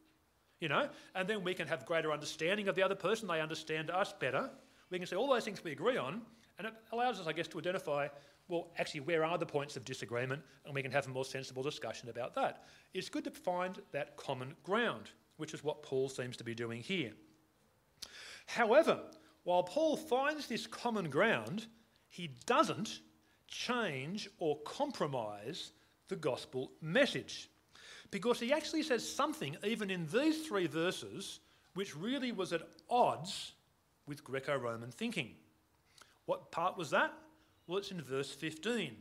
You 0.60 0.68
know, 0.68 0.88
and 1.14 1.28
then 1.28 1.44
we 1.44 1.54
can 1.54 1.68
have 1.68 1.86
greater 1.86 2.12
understanding 2.12 2.66
of 2.68 2.74
the 2.74 2.82
other 2.82 2.96
person, 2.96 3.28
they 3.28 3.40
understand 3.40 3.90
us 3.90 4.12
better. 4.18 4.50
We 4.90 4.98
can 4.98 5.06
see 5.06 5.16
all 5.16 5.28
those 5.28 5.44
things 5.44 5.62
we 5.62 5.72
agree 5.72 5.96
on, 5.96 6.22
and 6.58 6.66
it 6.66 6.74
allows 6.92 7.20
us, 7.20 7.26
I 7.26 7.32
guess, 7.32 7.46
to 7.48 7.58
identify 7.58 8.08
well, 8.48 8.68
actually, 8.78 9.00
where 9.00 9.24
are 9.24 9.36
the 9.36 9.46
points 9.46 9.76
of 9.76 9.84
disagreement? 9.84 10.42
And 10.64 10.74
we 10.74 10.82
can 10.82 10.90
have 10.90 11.06
a 11.06 11.10
more 11.10 11.24
sensible 11.24 11.62
discussion 11.62 12.08
about 12.08 12.34
that. 12.34 12.64
It's 12.94 13.10
good 13.10 13.24
to 13.24 13.30
find 13.30 13.78
that 13.92 14.16
common 14.16 14.54
ground, 14.62 15.10
which 15.36 15.52
is 15.52 15.62
what 15.62 15.82
Paul 15.82 16.08
seems 16.08 16.36
to 16.38 16.44
be 16.44 16.54
doing 16.54 16.80
here. 16.80 17.12
However, 18.46 19.00
while 19.44 19.62
Paul 19.62 19.98
finds 19.98 20.46
this 20.46 20.66
common 20.66 21.10
ground, 21.10 21.66
he 22.08 22.30
doesn't 22.46 23.00
change 23.48 24.28
or 24.38 24.58
compromise 24.60 25.72
the 26.08 26.16
gospel 26.16 26.70
message. 26.80 27.50
Because 28.10 28.40
he 28.40 28.52
actually 28.52 28.82
says 28.82 29.08
something, 29.08 29.56
even 29.64 29.90
in 29.90 30.06
these 30.06 30.46
three 30.46 30.66
verses, 30.66 31.40
which 31.74 31.96
really 31.96 32.32
was 32.32 32.52
at 32.52 32.62
odds 32.88 33.52
with 34.06 34.24
Greco 34.24 34.56
Roman 34.56 34.90
thinking. 34.90 35.34
What 36.26 36.50
part 36.50 36.76
was 36.76 36.90
that? 36.90 37.12
Well, 37.66 37.78
it's 37.78 37.90
in 37.90 38.00
verse 38.00 38.30
15, 38.32 38.96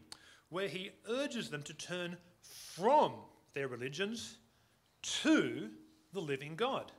where 0.50 0.68
he 0.68 0.92
urges 1.10 1.50
them 1.50 1.64
to 1.64 1.74
turn 1.74 2.18
from 2.42 3.14
their 3.54 3.68
religions 3.68 4.38
to 5.02 5.70
the 6.14 6.20
living 6.20 6.56
God. 6.56 6.92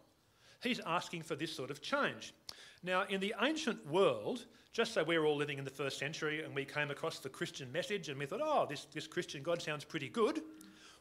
He's 0.62 0.80
asking 0.86 1.22
for 1.22 1.36
this 1.36 1.54
sort 1.54 1.70
of 1.70 1.80
change. 1.80 2.34
Now, 2.82 3.04
in 3.08 3.20
the 3.20 3.34
ancient 3.40 3.86
world, 3.86 4.46
just 4.72 4.94
so 4.94 5.02
we're 5.02 5.24
all 5.24 5.36
living 5.36 5.58
in 5.58 5.64
the 5.64 5.70
first 5.70 5.98
century 5.98 6.44
and 6.44 6.54
we 6.54 6.64
came 6.64 6.90
across 6.90 7.18
the 7.18 7.28
Christian 7.28 7.70
message 7.72 8.08
and 8.08 8.18
we 8.18 8.26
thought, 8.26 8.40
oh, 8.42 8.66
this, 8.68 8.86
this 8.92 9.06
Christian 9.06 9.42
God 9.42 9.60
sounds 9.60 9.84
pretty 9.84 10.08
good, 10.08 10.40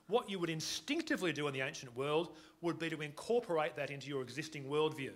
what 0.08 0.30
you 0.30 0.40
would 0.40 0.50
instinctively 0.50 1.34
do 1.34 1.48
in 1.48 1.54
the 1.54 1.62
ancient 1.62 1.96
world 1.96 2.36
would 2.62 2.80
be 2.80 2.90
to 2.90 3.02
incorporate 3.02 3.76
that 3.76 3.92
into 3.92 4.08
your 4.08 4.22
existing 4.22 4.64
worldview. 4.66 5.12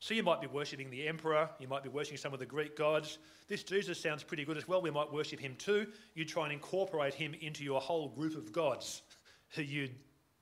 So 0.00 0.14
you 0.14 0.24
might 0.24 0.40
be 0.40 0.48
worshipping 0.48 0.90
the 0.90 1.06
emperor, 1.06 1.48
you 1.60 1.68
might 1.68 1.84
be 1.84 1.88
worshipping 1.88 2.18
some 2.18 2.32
of 2.32 2.40
the 2.40 2.46
Greek 2.46 2.76
gods. 2.76 3.18
This 3.46 3.62
Jesus 3.62 4.00
sounds 4.00 4.24
pretty 4.24 4.44
good 4.44 4.56
as 4.56 4.66
well, 4.66 4.82
we 4.82 4.90
might 4.90 5.12
worship 5.12 5.38
him 5.38 5.54
too. 5.58 5.86
You 6.14 6.24
try 6.24 6.44
and 6.44 6.52
incorporate 6.52 7.14
him 7.14 7.34
into 7.40 7.62
your 7.62 7.80
whole 7.80 8.08
group 8.08 8.36
of 8.36 8.52
gods 8.52 9.02
who 9.50 9.62
you 9.62 9.90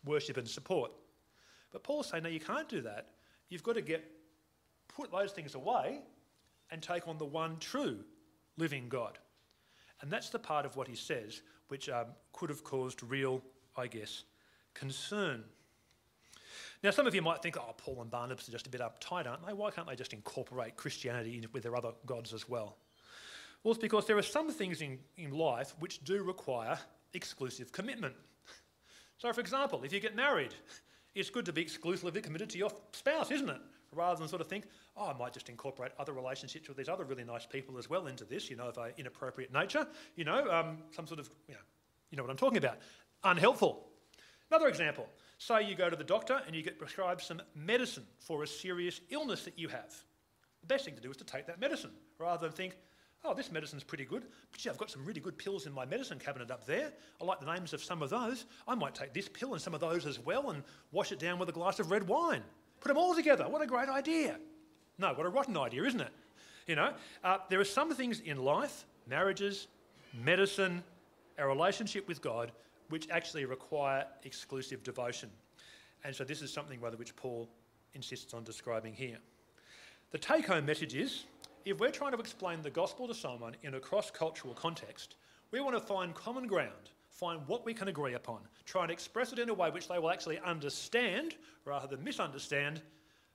worship 0.04 0.38
and 0.38 0.48
support. 0.48 0.92
But 1.72 1.82
Paul's 1.82 2.08
saying, 2.08 2.22
no, 2.22 2.30
you 2.30 2.40
can't 2.40 2.68
do 2.68 2.80
that. 2.82 3.08
You've 3.50 3.62
got 3.62 3.74
to 3.74 3.82
get 3.82 4.04
put 4.88 5.12
those 5.12 5.32
things 5.32 5.54
away 5.54 6.00
and 6.70 6.80
take 6.80 7.06
on 7.06 7.18
the 7.18 7.24
one 7.24 7.58
true 7.58 7.98
living 8.56 8.88
God. 8.88 9.18
And 10.00 10.10
that's 10.10 10.30
the 10.30 10.38
part 10.38 10.64
of 10.64 10.76
what 10.76 10.88
he 10.88 10.94
says 10.96 11.42
which 11.68 11.88
um, 11.88 12.06
could 12.32 12.50
have 12.50 12.64
caused 12.64 13.02
real, 13.02 13.42
I 13.76 13.86
guess, 13.86 14.24
concern. 14.74 15.44
Now, 16.82 16.90
some 16.90 17.06
of 17.06 17.14
you 17.14 17.22
might 17.22 17.42
think, 17.42 17.56
oh, 17.56 17.74
Paul 17.76 18.00
and 18.00 18.10
Barnabas 18.10 18.48
are 18.48 18.52
just 18.52 18.66
a 18.66 18.70
bit 18.70 18.80
uptight, 18.80 19.28
aren't 19.28 19.46
they? 19.46 19.52
Why 19.52 19.70
can't 19.70 19.86
they 19.86 19.94
just 19.94 20.12
incorporate 20.12 20.76
Christianity 20.76 21.46
with 21.52 21.62
their 21.62 21.76
other 21.76 21.92
gods 22.06 22.32
as 22.32 22.48
well? 22.48 22.76
Well, 23.62 23.72
it's 23.72 23.80
because 23.80 24.06
there 24.06 24.16
are 24.16 24.22
some 24.22 24.50
things 24.50 24.80
in, 24.80 24.98
in 25.16 25.30
life 25.32 25.74
which 25.78 26.02
do 26.02 26.22
require 26.22 26.78
exclusive 27.12 27.70
commitment. 27.70 28.14
So, 29.18 29.32
for 29.32 29.40
example, 29.40 29.82
if 29.84 29.92
you 29.92 30.00
get 30.00 30.16
married, 30.16 30.54
it's 31.14 31.30
good 31.30 31.46
to 31.46 31.52
be 31.52 31.62
exclusively 31.62 32.20
committed 32.20 32.50
to 32.50 32.58
your 32.58 32.70
spouse, 32.92 33.30
isn't 33.30 33.48
it? 33.48 33.60
Rather 33.92 34.20
than 34.20 34.28
sort 34.28 34.40
of 34.40 34.46
think, 34.46 34.66
oh, 34.96 35.06
I 35.08 35.18
might 35.18 35.32
just 35.32 35.48
incorporate 35.48 35.90
other 35.98 36.12
relationships 36.12 36.68
with 36.68 36.76
these 36.76 36.88
other 36.88 37.04
really 37.04 37.24
nice 37.24 37.44
people 37.44 37.76
as 37.76 37.90
well 37.90 38.06
into 38.06 38.24
this, 38.24 38.48
you 38.48 38.56
know, 38.56 38.68
of 38.68 38.78
an 38.78 38.92
inappropriate 38.96 39.52
nature, 39.52 39.86
you 40.14 40.24
know, 40.24 40.48
um, 40.48 40.78
some 40.92 41.06
sort 41.08 41.18
of, 41.18 41.28
you 41.48 41.54
know, 41.54 41.60
you 42.10 42.16
know 42.16 42.22
what 42.22 42.30
I'm 42.30 42.36
talking 42.36 42.58
about. 42.58 42.78
Unhelpful. 43.24 43.86
Another 44.50 44.68
example 44.68 45.08
Say 45.40 45.66
you 45.66 45.74
go 45.74 45.88
to 45.88 45.96
the 45.96 46.04
doctor 46.04 46.42
and 46.46 46.54
you 46.54 46.62
get 46.62 46.78
prescribed 46.78 47.22
some 47.22 47.40
medicine 47.54 48.04
for 48.18 48.42
a 48.42 48.46
serious 48.46 49.00
illness 49.08 49.44
that 49.46 49.58
you 49.58 49.68
have. 49.68 49.94
The 50.60 50.66
best 50.66 50.84
thing 50.84 50.94
to 50.96 51.00
do 51.00 51.10
is 51.10 51.16
to 51.16 51.24
take 51.24 51.46
that 51.46 51.58
medicine 51.58 51.92
rather 52.18 52.46
than 52.46 52.54
think, 52.54 52.76
oh, 53.24 53.34
this 53.34 53.52
medicine's 53.52 53.84
pretty 53.84 54.04
good, 54.04 54.22
but 54.50 54.60
gee, 54.60 54.70
I've 54.70 54.78
got 54.78 54.90
some 54.90 55.04
really 55.04 55.20
good 55.20 55.36
pills 55.36 55.66
in 55.66 55.72
my 55.72 55.84
medicine 55.84 56.18
cabinet 56.18 56.50
up 56.50 56.66
there. 56.66 56.90
I 57.20 57.24
like 57.24 57.40
the 57.40 57.46
names 57.46 57.72
of 57.72 57.82
some 57.82 58.02
of 58.02 58.10
those. 58.10 58.46
I 58.66 58.74
might 58.74 58.94
take 58.94 59.12
this 59.12 59.28
pill 59.28 59.52
and 59.52 59.60
some 59.60 59.74
of 59.74 59.80
those 59.80 60.06
as 60.06 60.18
well 60.18 60.50
and 60.50 60.62
wash 60.92 61.12
it 61.12 61.18
down 61.18 61.38
with 61.38 61.48
a 61.48 61.52
glass 61.52 61.78
of 61.80 61.90
red 61.90 62.06
wine. 62.06 62.42
Put 62.80 62.88
them 62.88 62.96
all 62.96 63.14
together. 63.14 63.44
What 63.48 63.62
a 63.62 63.66
great 63.66 63.88
idea. 63.88 64.38
No, 64.98 65.12
what 65.14 65.26
a 65.26 65.28
rotten 65.28 65.56
idea, 65.56 65.84
isn't 65.84 66.00
it? 66.00 66.12
You 66.66 66.76
know, 66.76 66.92
uh, 67.24 67.38
there 67.48 67.60
are 67.60 67.64
some 67.64 67.92
things 67.94 68.20
in 68.20 68.38
life, 68.38 68.84
marriages, 69.06 69.66
medicine, 70.24 70.82
our 71.38 71.48
relationship 71.48 72.06
with 72.06 72.22
God, 72.22 72.52
which 72.88 73.08
actually 73.10 73.44
require 73.44 74.06
exclusive 74.24 74.82
devotion. 74.82 75.30
And 76.04 76.14
so 76.14 76.24
this 76.24 76.42
is 76.42 76.52
something 76.52 76.80
rather 76.80 76.96
which 76.96 77.14
Paul 77.16 77.48
insists 77.94 78.34
on 78.34 78.44
describing 78.44 78.94
here. 78.94 79.18
The 80.10 80.18
take 80.18 80.46
home 80.46 80.66
message 80.66 80.94
is 80.94 81.24
if 81.64 81.78
we're 81.78 81.90
trying 81.90 82.12
to 82.12 82.18
explain 82.18 82.62
the 82.62 82.70
gospel 82.70 83.06
to 83.08 83.14
someone 83.14 83.56
in 83.62 83.74
a 83.74 83.80
cross 83.80 84.10
cultural 84.10 84.54
context, 84.54 85.16
we 85.50 85.60
want 85.60 85.76
to 85.76 85.80
find 85.80 86.14
common 86.14 86.46
ground, 86.46 86.90
find 87.08 87.40
what 87.46 87.64
we 87.64 87.74
can 87.74 87.88
agree 87.88 88.14
upon, 88.14 88.40
try 88.64 88.82
and 88.82 88.90
express 88.90 89.32
it 89.32 89.38
in 89.38 89.48
a 89.48 89.54
way 89.54 89.70
which 89.70 89.88
they 89.88 89.98
will 89.98 90.10
actually 90.10 90.38
understand 90.40 91.34
rather 91.64 91.86
than 91.86 92.04
misunderstand. 92.04 92.82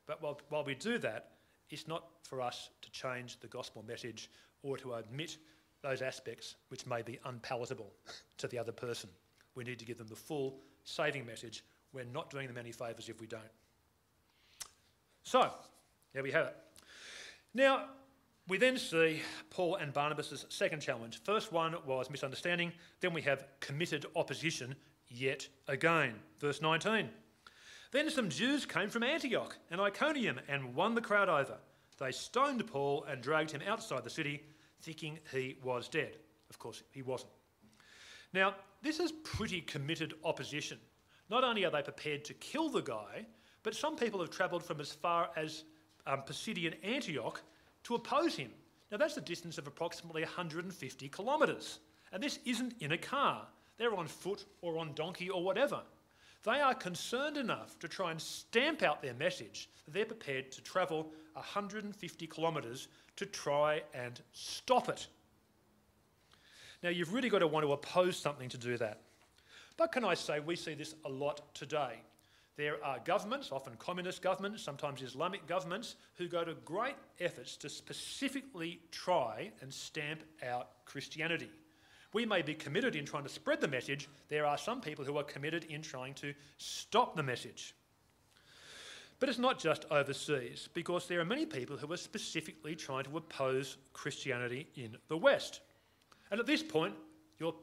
But 0.08 0.22
while, 0.22 0.40
while 0.50 0.64
we 0.64 0.76
do 0.76 0.98
that, 1.00 1.32
it's 1.70 1.88
not 1.88 2.06
for 2.24 2.42
us 2.42 2.70
to 2.82 2.92
change 2.92 3.40
the 3.40 3.48
gospel 3.48 3.84
message 3.88 4.30
or 4.64 4.78
to 4.78 4.96
admit 4.96 5.38
those 5.82 6.02
aspects 6.02 6.56
which 6.70 6.88
may 6.88 7.02
be 7.02 7.20
unpalatable 7.26 7.92
to 8.38 8.48
the 8.48 8.58
other 8.58 8.72
person. 8.72 9.10
We 9.56 9.64
need 9.64 9.80
to 9.80 9.86
give 9.86 9.98
them 9.98 10.08
the 10.08 10.16
full 10.16 10.60
saving 10.84 11.26
message. 11.26 11.64
We're 11.94 12.06
not 12.06 12.30
doing 12.30 12.48
them 12.48 12.58
any 12.58 12.72
favours 12.72 13.10
if 13.10 13.20
we 13.20 13.28
don't. 13.28 13.44
So, 15.24 15.50
there 16.14 16.24
we 16.24 16.32
have 16.32 16.48
it. 16.48 16.56
Now, 17.54 17.86
we 18.47 18.58
then 18.58 18.77
see 18.77 19.21
Paul 19.49 19.75
and 19.75 19.91
Barnabas' 19.91 20.45
second 20.49 20.81
challenge. 20.81 21.21
First 21.23 21.51
one 21.51 21.75
was 21.86 22.10
misunderstanding, 22.10 22.71
then 23.01 23.13
we 23.13 23.21
have 23.23 23.45
committed 23.60 24.05
opposition 24.15 24.75
yet 25.08 25.47
again. 25.67 26.13
Verse 26.39 26.62
19. 26.62 27.10
Then 27.91 28.10
some 28.10 28.29
Jews 28.29 28.65
came 28.65 28.89
from 28.89 29.03
Antioch 29.03 29.58
and 29.71 29.81
Iconium 29.81 30.39
and 30.47 30.75
won 30.75 30.95
the 30.95 31.01
crowd 31.01 31.29
over. 31.29 31.58
They 31.97 32.12
stoned 32.12 32.65
Paul 32.67 33.05
and 33.10 33.21
dragged 33.21 33.51
him 33.51 33.62
outside 33.65 34.03
the 34.03 34.10
city, 34.10 34.43
thinking 34.81 35.17
he 35.31 35.58
was 35.63 35.88
dead. 35.88 36.17
Of 36.49 36.60
course, 36.60 36.84
he 36.91 37.01
wasn't. 37.01 37.31
Now, 38.34 38.55
this 38.81 38.99
is 38.99 39.13
pretty 39.23 39.62
committed 39.62 40.13
opposition. 40.23 40.77
Not 41.29 41.43
only 41.43 41.65
are 41.65 41.71
they 41.71 41.81
prepared 41.81 42.25
to 42.25 42.34
kill 42.36 42.69
the 42.69 42.81
guy, 42.81 43.25
but 43.63 43.73
some 43.73 43.95
people 43.95 44.19
have 44.19 44.29
travelled 44.29 44.63
from 44.63 44.81
as 44.81 44.91
far 44.91 45.29
as 45.36 45.63
um, 46.05 46.21
Pisidian 46.27 46.75
Antioch 46.84 47.41
to 47.86 47.95
oppose 47.95 48.36
him. 48.36 48.52
Now, 48.91 48.98
that's 48.98 49.17
a 49.17 49.21
distance 49.21 49.58
of 49.58 49.67
approximately 49.67 50.21
150 50.24 51.10
kilometres. 51.10 51.80
And 52.12 52.21
this 52.21 52.39
isn't 52.45 52.76
in 52.80 52.91
a 52.91 52.98
car, 52.98 53.48
they're 53.78 53.95
on 53.95 54.08
foot 54.08 54.45
or 54.62 54.78
on 54.78 54.93
donkey 54.93 55.30
or 55.30 55.43
whatever. 55.43 55.82
They 56.43 56.62
are 56.62 56.76
concerned 56.76 57.38
enough 57.38 57.80
to 57.80 57.88
try 57.88 58.12
and 58.12 58.21
stamp 58.21 58.84
out 58.84 59.02
their 59.02 59.15
message 59.15 59.69
that 59.86 59.93
they're 59.93 60.06
prepared 60.06 60.52
to 60.52 60.62
travel 60.62 61.12
150 61.34 62.28
kilometres 62.28 62.88
to 63.15 63.26
try 63.26 63.82
and 63.93 64.21
stop 64.32 64.89
it. 64.89 65.08
Now, 66.84 66.89
you've 66.89 67.13
really 67.13 67.30
got 67.30 67.39
to 67.39 67.48
want 67.48 67.65
to 67.65 67.74
oppose 67.74 68.17
something 68.17 68.50
to 68.50 68.58
do 68.58 68.78
that. 68.78 69.02
But 69.78 69.91
can 69.91 70.06
I 70.06 70.13
say, 70.13 70.39
we 70.39 70.56
see 70.56 70.76
this 70.76 70.95
a 71.04 71.10
lot 71.10 71.54
today. 71.56 72.00
There 72.58 72.84
are 72.84 73.00
governments, 73.04 73.52
often 73.52 73.76
communist 73.78 74.22
governments, 74.22 74.63
sometimes 74.63 75.02
Islamic 75.02 75.46
governments, 75.46 75.96
who 76.15 76.28
go 76.28 76.46
to 76.46 76.54
great 76.65 76.96
efforts 77.20 77.58
to 77.58 77.70
specifically 77.70 78.80
try 78.91 79.52
and 79.62 79.74
stamp 79.74 80.24
out 80.41 80.86
Christianity. 80.86 81.50
We 82.13 82.26
may 82.26 82.41
be 82.41 82.54
committed 82.54 82.96
in 82.96 83.06
trying 83.06 83.24
to 83.24 83.30
spread 83.30 83.60
the 83.60 83.68
message, 83.68 84.08
there 84.30 84.46
are 84.46 84.58
some 84.58 84.80
people 84.80 85.04
who 85.04 85.18
are 85.18 85.24
committed 85.24 85.65
in 85.65 85.82
trying 85.82 86.13
to 86.15 86.34
stop 86.58 87.18
the 87.18 87.24
message. 87.24 87.76
But 89.20 89.28
it's 89.28 89.38
not 89.38 89.60
just 89.60 89.86
overseas, 89.91 90.70
because 90.74 91.08
there 91.08 91.20
are 91.20 91.26
many 91.26 91.46
people 91.46 91.76
who 91.76 91.91
are 91.91 91.98
specifically 91.98 92.76
trying 92.76 93.04
to 93.04 93.18
oppose 93.18 93.78
Christianity 93.91 94.68
in 94.76 94.96
the 95.10 95.18
West. 95.18 95.60
And 96.32 96.39
at 96.39 96.46
this 96.46 96.63
point, 96.63 96.96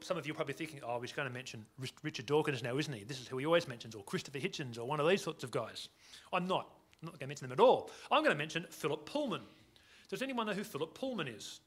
some 0.01 0.17
of 0.17 0.25
you 0.27 0.33
are 0.33 0.35
probably 0.35 0.53
thinking, 0.53 0.81
oh, 0.85 0.99
he's 1.01 1.11
going 1.13 1.27
to 1.27 1.33
mention 1.33 1.65
Richard 2.03 2.25
Dawkins 2.25 2.61
now, 2.61 2.77
isn't 2.77 2.93
he? 2.93 3.03
This 3.03 3.19
is 3.19 3.27
who 3.27 3.37
he 3.37 3.45
always 3.45 3.67
mentions, 3.67 3.95
or 3.95 4.03
Christopher 4.03 4.39
Hitchens, 4.39 4.77
or 4.77 4.85
one 4.85 4.99
of 4.99 5.07
these 5.07 5.23
sorts 5.23 5.43
of 5.43 5.51
guys. 5.51 5.89
I'm 6.31 6.47
not. 6.47 6.69
I'm 7.01 7.07
not 7.07 7.13
going 7.13 7.19
to 7.19 7.27
mention 7.27 7.49
them 7.49 7.59
at 7.59 7.59
all. 7.59 7.89
I'm 8.11 8.23
going 8.23 8.35
to 8.35 8.37
mention 8.37 8.65
Philip 8.69 9.05
Pullman. 9.05 9.41
Does 10.09 10.21
anyone 10.21 10.45
know 10.45 10.53
who 10.53 10.63
Philip 10.63 10.93
Pullman 10.93 11.27
is? 11.27 11.59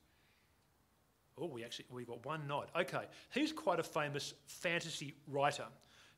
Oh, 1.39 1.47
we 1.47 1.65
actually 1.65 1.87
we 1.91 2.05
got 2.05 2.25
one 2.25 2.47
nod. 2.47 2.71
Okay, 2.75 3.05
he's 3.31 3.53
quite 3.53 3.79
a 3.79 3.83
famous 3.83 4.33
fantasy 4.47 5.15
writer 5.29 5.67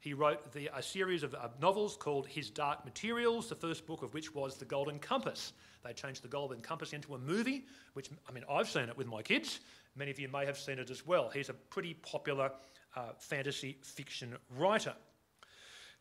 He 0.00 0.14
wrote 0.14 0.52
the, 0.52 0.70
a 0.76 0.82
series 0.82 1.24
of 1.24 1.34
uh, 1.34 1.48
novels 1.60 1.96
called 1.96 2.28
His 2.28 2.50
Dark 2.50 2.84
Materials, 2.84 3.48
the 3.48 3.56
first 3.56 3.84
book 3.84 4.02
of 4.02 4.14
which 4.14 4.32
was 4.32 4.56
The 4.56 4.64
Golden 4.64 5.00
Compass. 5.00 5.52
They 5.84 5.92
changed 5.92 6.22
The 6.22 6.28
Golden 6.28 6.60
Compass 6.60 6.92
into 6.92 7.14
a 7.16 7.18
movie, 7.18 7.66
which, 7.94 8.08
I 8.28 8.32
mean, 8.32 8.44
I've 8.48 8.68
seen 8.68 8.88
it 8.88 8.96
with 8.96 9.08
my 9.08 9.22
kids. 9.22 9.60
Many 9.98 10.12
of 10.12 10.20
you 10.20 10.28
may 10.28 10.46
have 10.46 10.56
seen 10.56 10.78
it 10.78 10.90
as 10.90 11.04
well. 11.04 11.28
He's 11.28 11.48
a 11.48 11.54
pretty 11.54 11.94
popular 11.94 12.52
uh, 12.94 13.12
fantasy 13.18 13.78
fiction 13.82 14.36
writer. 14.56 14.94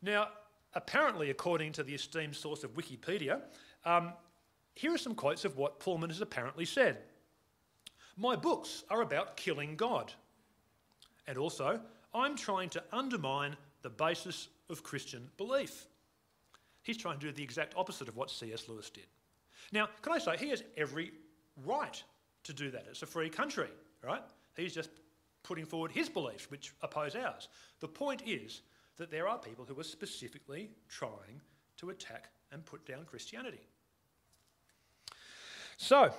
Now, 0.03 0.27
apparently, 0.75 1.31
according 1.31 1.71
to 1.73 1.83
the 1.83 1.95
esteemed 1.95 2.36
source 2.36 2.63
of 2.63 2.75
Wikipedia, 2.75 3.41
um, 3.86 4.13
here 4.75 4.93
are 4.93 4.99
some 4.99 5.15
quotes 5.15 5.45
of 5.45 5.57
what 5.57 5.79
Pullman 5.79 6.12
has 6.12 6.21
apparently 6.21 6.65
said. 6.65 6.99
My 8.15 8.36
books 8.36 8.83
are 8.91 9.01
about 9.01 9.36
killing 9.36 9.75
God. 9.75 10.13
And 11.25 11.38
also, 11.38 11.79
I'm 12.13 12.36
trying 12.36 12.69
to 12.69 12.83
undermine 12.91 13.57
the 13.81 13.89
basis 13.89 14.49
of 14.69 14.83
Christian 14.83 15.27
belief. 15.38 15.88
He's 16.83 16.97
trying 16.97 17.19
to 17.19 17.25
do 17.25 17.31
the 17.31 17.43
exact 17.43 17.73
opposite 17.75 18.07
of 18.07 18.15
what 18.15 18.29
C.S. 18.29 18.69
Lewis 18.69 18.89
did. 18.91 19.07
Now, 19.71 19.89
can 20.01 20.13
I 20.13 20.19
say, 20.19 20.38
he 20.38 20.49
has 20.49 20.63
every 20.77 21.12
right 21.65 22.01
to 22.47 22.53
do 22.53 22.71
that. 22.71 22.86
It's 22.89 23.03
a 23.03 23.05
free 23.05 23.29
country, 23.29 23.69
right? 24.03 24.21
He's 24.55 24.73
just 24.73 24.89
putting 25.43 25.65
forward 25.65 25.91
his 25.91 26.10
beliefs, 26.10 26.49
which 26.49 26.73
oppose 26.81 27.15
ours. 27.15 27.47
The 27.79 27.88
point 27.88 28.23
is 28.25 28.62
that 28.97 29.12
there 29.12 29.27
are 29.27 29.38
people 29.38 29.65
who 29.65 29.79
are 29.79 29.83
specifically 29.83 30.71
trying 30.89 31.41
to 31.77 31.91
attack 31.91 32.29
and 32.51 32.65
put 32.65 32.86
down 32.86 33.05
Christianity. 33.05 33.62
So, 35.77 36.12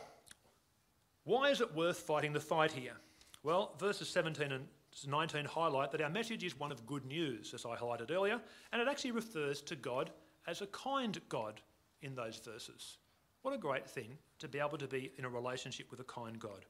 why 1.25 1.51
is 1.51 1.61
it 1.61 1.75
worth 1.75 1.99
fighting 1.99 2.33
the 2.33 2.41
fight 2.41 2.73
here? 2.73 2.95
Well, 3.43 3.75
verses 3.79 4.09
17 4.09 4.53
and 4.53 4.67
19 5.07 5.45
highlight 5.45 5.91
that 5.93 6.01
our 6.01 6.11
message 6.11 6.45
is 6.45 6.59
one 6.59 6.73
of 6.73 6.87
good 6.87 7.05
news, 7.05 7.53
as 7.55 7.65
I 7.65 7.77
highlighted 7.77 8.11
earlier, 8.11 8.41
and 8.73 8.81
it 8.81 8.89
actually 8.89 9.13
refers 9.13 9.61
to 9.63 9.77
God 9.77 10.11
as 10.47 10.63
a 10.63 10.67
kind 10.69 11.19
God 11.29 11.61
in 12.03 12.15
those 12.15 12.39
verses. 12.39 12.99
What 13.43 13.55
a 13.55 13.59
great 13.59 13.89
thing 13.89 14.19
to 14.41 14.49
be 14.49 14.59
able 14.59 14.79
to 14.79 14.87
be 14.87 15.13
in 15.17 15.25
a 15.25 15.29
relationship 15.29 15.91
with 15.91 16.01
a 16.01 16.05
kind 16.05 16.39
God. 16.39 16.65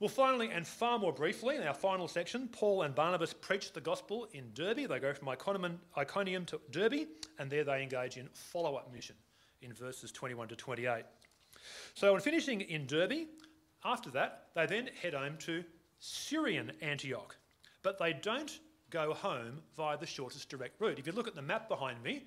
Well, 0.00 0.08
finally, 0.08 0.50
and 0.50 0.66
far 0.66 0.98
more 0.98 1.12
briefly, 1.12 1.56
in 1.56 1.62
our 1.62 1.74
final 1.74 2.08
section, 2.08 2.48
Paul 2.48 2.82
and 2.82 2.94
Barnabas 2.94 3.34
preach 3.34 3.72
the 3.72 3.82
gospel 3.82 4.26
in 4.32 4.50
Derbe. 4.54 4.88
They 4.88 4.98
go 4.98 5.12
from 5.12 5.28
Iconium 5.28 6.46
to 6.46 6.60
Derbe, 6.70 7.06
and 7.38 7.50
there 7.50 7.64
they 7.64 7.82
engage 7.82 8.16
in 8.16 8.28
follow 8.32 8.76
up 8.76 8.90
mission 8.92 9.16
in 9.60 9.74
verses 9.74 10.10
21 10.10 10.48
to 10.48 10.56
28. 10.56 11.04
So, 11.92 12.14
in 12.14 12.22
finishing 12.22 12.62
in 12.62 12.86
Derbe, 12.86 13.26
after 13.84 14.10
that, 14.12 14.46
they 14.54 14.64
then 14.64 14.88
head 15.02 15.12
home 15.12 15.36
to 15.40 15.64
Syrian 15.98 16.72
Antioch. 16.80 17.36
But 17.82 17.98
they 17.98 18.14
don't 18.14 18.58
go 18.88 19.12
home 19.12 19.60
via 19.76 19.98
the 19.98 20.06
shortest 20.06 20.48
direct 20.48 20.80
route. 20.80 20.98
If 20.98 21.06
you 21.06 21.12
look 21.12 21.28
at 21.28 21.34
the 21.34 21.42
map 21.42 21.68
behind 21.68 22.02
me, 22.02 22.24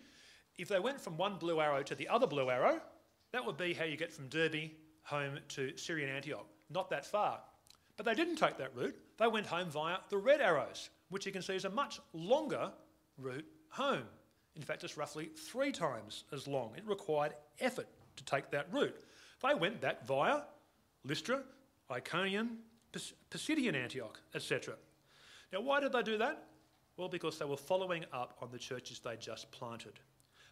if 0.57 0.67
they 0.67 0.79
went 0.79 0.99
from 0.99 1.17
one 1.17 1.35
blue 1.37 1.59
arrow 1.59 1.83
to 1.83 1.95
the 1.95 2.07
other 2.07 2.27
blue 2.27 2.49
arrow, 2.49 2.79
that 3.31 3.45
would 3.45 3.57
be 3.57 3.73
how 3.73 3.85
you 3.85 3.97
get 3.97 4.11
from 4.11 4.27
Derbe 4.27 4.71
home 5.03 5.39
to 5.49 5.75
Syrian 5.77 6.09
Antioch. 6.09 6.45
Not 6.69 6.89
that 6.89 7.05
far. 7.05 7.39
But 7.97 8.05
they 8.05 8.15
didn't 8.15 8.37
take 8.37 8.57
that 8.57 8.75
route. 8.75 8.95
They 9.17 9.27
went 9.27 9.45
home 9.45 9.69
via 9.69 9.97
the 10.09 10.17
red 10.17 10.41
arrows, 10.41 10.89
which 11.09 11.25
you 11.25 11.31
can 11.31 11.41
see 11.41 11.55
is 11.55 11.65
a 11.65 11.69
much 11.69 11.99
longer 12.13 12.71
route 13.17 13.45
home. 13.69 14.05
In 14.55 14.61
fact, 14.61 14.83
it's 14.83 14.97
roughly 14.97 15.25
three 15.35 15.71
times 15.71 16.25
as 16.31 16.47
long. 16.47 16.73
It 16.77 16.87
required 16.87 17.33
effort 17.59 17.87
to 18.15 18.23
take 18.23 18.51
that 18.51 18.67
route. 18.71 18.99
They 19.41 19.53
went 19.55 19.81
back 19.81 20.05
via 20.05 20.41
Lystra, 21.03 21.41
Iconium, 21.91 22.59
Pisidian 23.29 23.75
Antioch, 23.75 24.19
etc. 24.35 24.75
Now, 25.51 25.61
why 25.61 25.79
did 25.79 25.91
they 25.91 26.03
do 26.03 26.17
that? 26.19 26.45
Well, 26.97 27.09
because 27.09 27.39
they 27.39 27.45
were 27.45 27.57
following 27.57 28.05
up 28.13 28.37
on 28.41 28.49
the 28.51 28.59
churches 28.59 28.99
they 28.99 29.15
just 29.17 29.51
planted. 29.51 29.99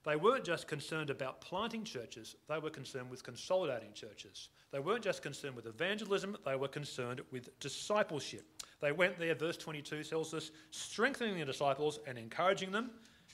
They 0.03 0.15
weren't 0.15 0.43
just 0.43 0.67
concerned 0.67 1.11
about 1.11 1.41
planting 1.41 1.83
churches, 1.83 2.35
they 2.49 2.57
were 2.57 2.71
concerned 2.71 3.09
with 3.11 3.23
consolidating 3.23 3.93
churches. 3.93 4.49
They 4.71 4.79
weren't 4.79 5.03
just 5.03 5.21
concerned 5.21 5.55
with 5.55 5.67
evangelism, 5.67 6.37
they 6.43 6.55
were 6.55 6.67
concerned 6.67 7.21
with 7.31 7.57
discipleship. 7.59 8.43
They 8.79 8.91
went 8.91 9.19
there, 9.19 9.35
verse 9.35 9.57
22 9.57 10.03
tells 10.03 10.33
us, 10.33 10.51
strengthening 10.71 11.37
the 11.37 11.45
disciples 11.45 11.99
and 12.07 12.17
encouraging 12.17 12.71
them. 12.71 12.89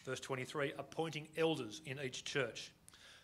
Verse 0.06 0.20
23, 0.20 0.74
appointing 0.78 1.28
elders 1.38 1.82
in 1.86 2.00
each 2.04 2.26
church. 2.26 2.72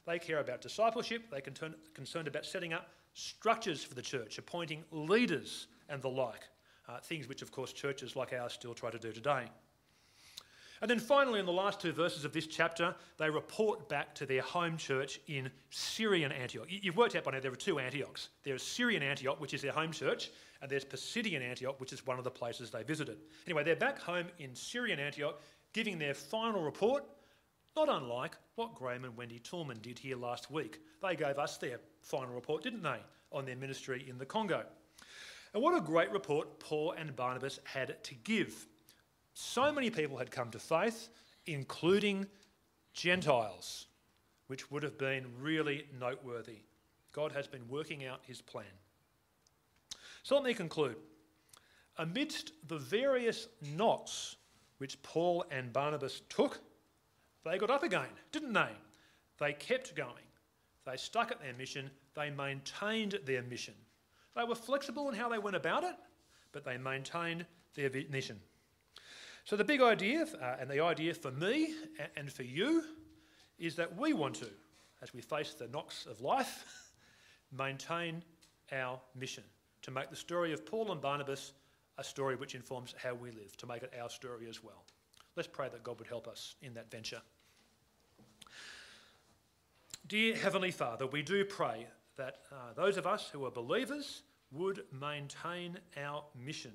They 0.05 0.19
care 0.19 0.39
about 0.39 0.61
discipleship, 0.61 1.23
they're 1.29 1.41
concerned 1.41 2.27
about 2.27 2.45
setting 2.45 2.73
up 2.73 2.89
structures 3.13 3.83
for 3.83 3.93
the 3.93 4.01
church, 4.01 4.37
appointing 4.37 4.83
leaders 4.91 5.67
and 5.89 6.01
the 6.01 6.09
like. 6.09 6.47
Uh, 6.87 6.99
things 6.99 7.29
which, 7.29 7.41
of 7.41 7.51
course, 7.51 7.71
churches 7.71 8.15
like 8.15 8.33
ours 8.33 8.53
still 8.53 8.73
try 8.73 8.91
to 8.91 8.99
do 8.99 9.11
today. 9.11 9.45
And 10.83 10.89
then 10.89 10.99
finally, 10.99 11.39
in 11.39 11.45
the 11.45 11.51
last 11.53 11.79
two 11.79 11.93
verses 11.93 12.25
of 12.25 12.33
this 12.33 12.45
chapter, 12.45 12.93
they 13.17 13.29
report 13.29 13.87
back 13.87 14.13
to 14.15 14.25
their 14.25 14.41
home 14.41 14.75
church 14.75 15.21
in 15.27 15.49
Syrian 15.69 16.33
Antioch. 16.33 16.65
You've 16.67 16.97
worked 16.97 17.15
out 17.15 17.23
by 17.23 17.31
now 17.31 17.39
there 17.39 17.53
are 17.53 17.55
two 17.55 17.79
Antiochs. 17.79 18.27
There's 18.43 18.61
Syrian 18.61 19.01
Antioch, 19.01 19.39
which 19.39 19.53
is 19.53 19.61
their 19.61 19.71
home 19.71 19.93
church, 19.93 20.29
and 20.61 20.69
there's 20.69 20.83
Pisidian 20.83 21.41
Antioch, 21.41 21.79
which 21.79 21.93
is 21.93 22.05
one 22.05 22.17
of 22.17 22.25
the 22.25 22.31
places 22.31 22.69
they 22.69 22.83
visited. 22.83 23.19
Anyway, 23.47 23.63
they're 23.63 23.77
back 23.77 23.97
home 23.97 24.25
in 24.39 24.53
Syrian 24.53 24.99
Antioch, 24.99 25.39
giving 25.71 25.97
their 25.97 26.13
final 26.13 26.61
report, 26.61 27.05
not 27.77 27.87
unlike 27.87 28.35
what 28.55 28.75
Graham 28.75 29.05
and 29.05 29.15
Wendy 29.15 29.39
Toulmin 29.39 29.81
did 29.81 29.97
here 29.97 30.17
last 30.17 30.51
week. 30.51 30.81
They 31.01 31.15
gave 31.15 31.39
us 31.39 31.57
their 31.59 31.79
final 32.01 32.35
report, 32.35 32.61
didn't 32.61 32.83
they, 32.83 32.99
on 33.31 33.45
their 33.45 33.55
ministry 33.55 34.05
in 34.09 34.17
the 34.17 34.25
Congo. 34.25 34.65
And 35.53 35.63
what 35.63 35.77
a 35.77 35.81
great 35.81 36.11
report 36.11 36.59
Paul 36.59 36.93
and 36.97 37.15
Barnabas 37.15 37.61
had 37.63 38.03
to 38.03 38.15
give. 38.15 38.67
So 39.33 39.71
many 39.71 39.89
people 39.89 40.17
had 40.17 40.31
come 40.31 40.51
to 40.51 40.59
faith, 40.59 41.09
including 41.45 42.27
Gentiles, 42.93 43.87
which 44.47 44.69
would 44.71 44.83
have 44.83 44.97
been 44.97 45.25
really 45.41 45.87
noteworthy. 45.99 46.59
God 47.11 47.31
has 47.31 47.47
been 47.47 47.67
working 47.67 48.05
out 48.05 48.21
his 48.23 48.41
plan. 48.41 48.65
So 50.23 50.35
let 50.35 50.43
me 50.43 50.53
conclude. 50.53 50.95
Amidst 51.97 52.53
the 52.67 52.77
various 52.77 53.47
knocks 53.75 54.35
which 54.77 55.01
Paul 55.03 55.45
and 55.51 55.71
Barnabas 55.71 56.21
took, 56.29 56.59
they 57.43 57.57
got 57.57 57.69
up 57.69 57.83
again, 57.83 58.09
didn't 58.31 58.53
they? 58.53 58.71
They 59.39 59.53
kept 59.53 59.95
going. 59.95 60.23
They 60.85 60.97
stuck 60.97 61.31
at 61.31 61.41
their 61.41 61.53
mission. 61.53 61.89
They 62.15 62.29
maintained 62.29 63.19
their 63.25 63.43
mission. 63.43 63.75
They 64.35 64.43
were 64.43 64.55
flexible 64.55 65.09
in 65.09 65.15
how 65.15 65.29
they 65.29 65.37
went 65.37 65.55
about 65.55 65.83
it, 65.83 65.95
but 66.51 66.65
they 66.65 66.77
maintained 66.77 67.45
their 67.75 67.89
mission. 68.09 68.39
So, 69.45 69.57
the 69.57 69.63
big 69.63 69.81
idea, 69.81 70.25
uh, 70.41 70.55
and 70.59 70.69
the 70.69 70.79
idea 70.79 71.13
for 71.13 71.31
me 71.31 71.73
and 72.15 72.31
for 72.31 72.43
you, 72.43 72.83
is 73.59 73.75
that 73.75 73.97
we 73.97 74.13
want 74.13 74.35
to, 74.35 74.47
as 75.01 75.13
we 75.13 75.21
face 75.21 75.53
the 75.53 75.67
knocks 75.67 76.05
of 76.05 76.21
life, 76.21 76.63
maintain 77.51 78.23
our 78.71 78.99
mission 79.15 79.43
to 79.81 79.91
make 79.91 80.09
the 80.09 80.15
story 80.15 80.53
of 80.53 80.65
Paul 80.65 80.91
and 80.91 81.01
Barnabas 81.01 81.51
a 81.97 82.03
story 82.03 82.35
which 82.35 82.55
informs 82.55 82.95
how 82.97 83.13
we 83.13 83.31
live, 83.31 83.55
to 83.57 83.67
make 83.67 83.83
it 83.83 83.93
our 84.01 84.09
story 84.09 84.47
as 84.49 84.63
well. 84.63 84.85
Let's 85.35 85.47
pray 85.47 85.69
that 85.69 85.83
God 85.83 85.99
would 85.99 86.07
help 86.07 86.27
us 86.27 86.55
in 86.61 86.73
that 86.75 86.89
venture. 86.89 87.21
Dear 90.07 90.35
Heavenly 90.35 90.71
Father, 90.71 91.05
we 91.05 91.21
do 91.21 91.45
pray 91.45 91.87
that 92.15 92.39
uh, 92.51 92.73
those 92.75 92.97
of 92.97 93.05
us 93.05 93.29
who 93.29 93.45
are 93.45 93.51
believers 93.51 94.23
would 94.51 94.85
maintain 94.91 95.77
our 95.97 96.23
mission 96.35 96.73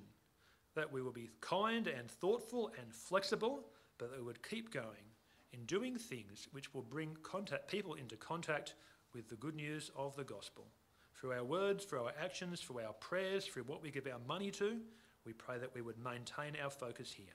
that 0.79 0.93
we 0.93 1.03
will 1.03 1.12
be 1.12 1.29
kind 1.41 1.88
and 1.88 2.11
thoughtful 2.11 2.71
and 2.81 2.95
flexible, 2.95 3.67
but 3.99 4.11
that 4.11 4.19
we 4.19 4.25
would 4.25 4.49
keep 4.49 4.73
going 4.73 5.09
in 5.53 5.64
doing 5.67 5.97
things 5.99 6.47
which 6.53 6.73
will 6.73 6.83
bring 6.83 7.17
contact, 7.23 7.69
people 7.69 7.95
into 7.95 8.17
contact 8.17 8.75
with 9.12 9.29
the 9.29 9.35
good 9.37 9.57
news 9.57 9.91
of 9.97 10.14
the 10.17 10.25
gospel. 10.25 10.67
Through 11.14 11.33
our 11.33 11.45
words, 11.45 11.85
through 11.85 12.05
our 12.05 12.12
actions, 12.23 12.61
through 12.61 12.81
our 12.81 12.93
prayers, 12.95 13.45
through 13.45 13.64
what 13.64 13.83
we 13.83 13.91
give 13.91 14.07
our 14.07 14.21
money 14.29 14.53
to, 14.53 14.79
we 15.27 15.33
pray 15.33 15.59
that 15.59 15.75
we 15.75 15.83
would 15.83 15.99
maintain 15.99 16.57
our 16.62 16.71
focus 16.71 17.11
here. 17.11 17.27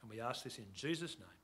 And 0.00 0.10
we 0.10 0.20
ask 0.20 0.42
this 0.42 0.58
in 0.58 0.64
Jesus' 0.74 1.18
name. 1.18 1.39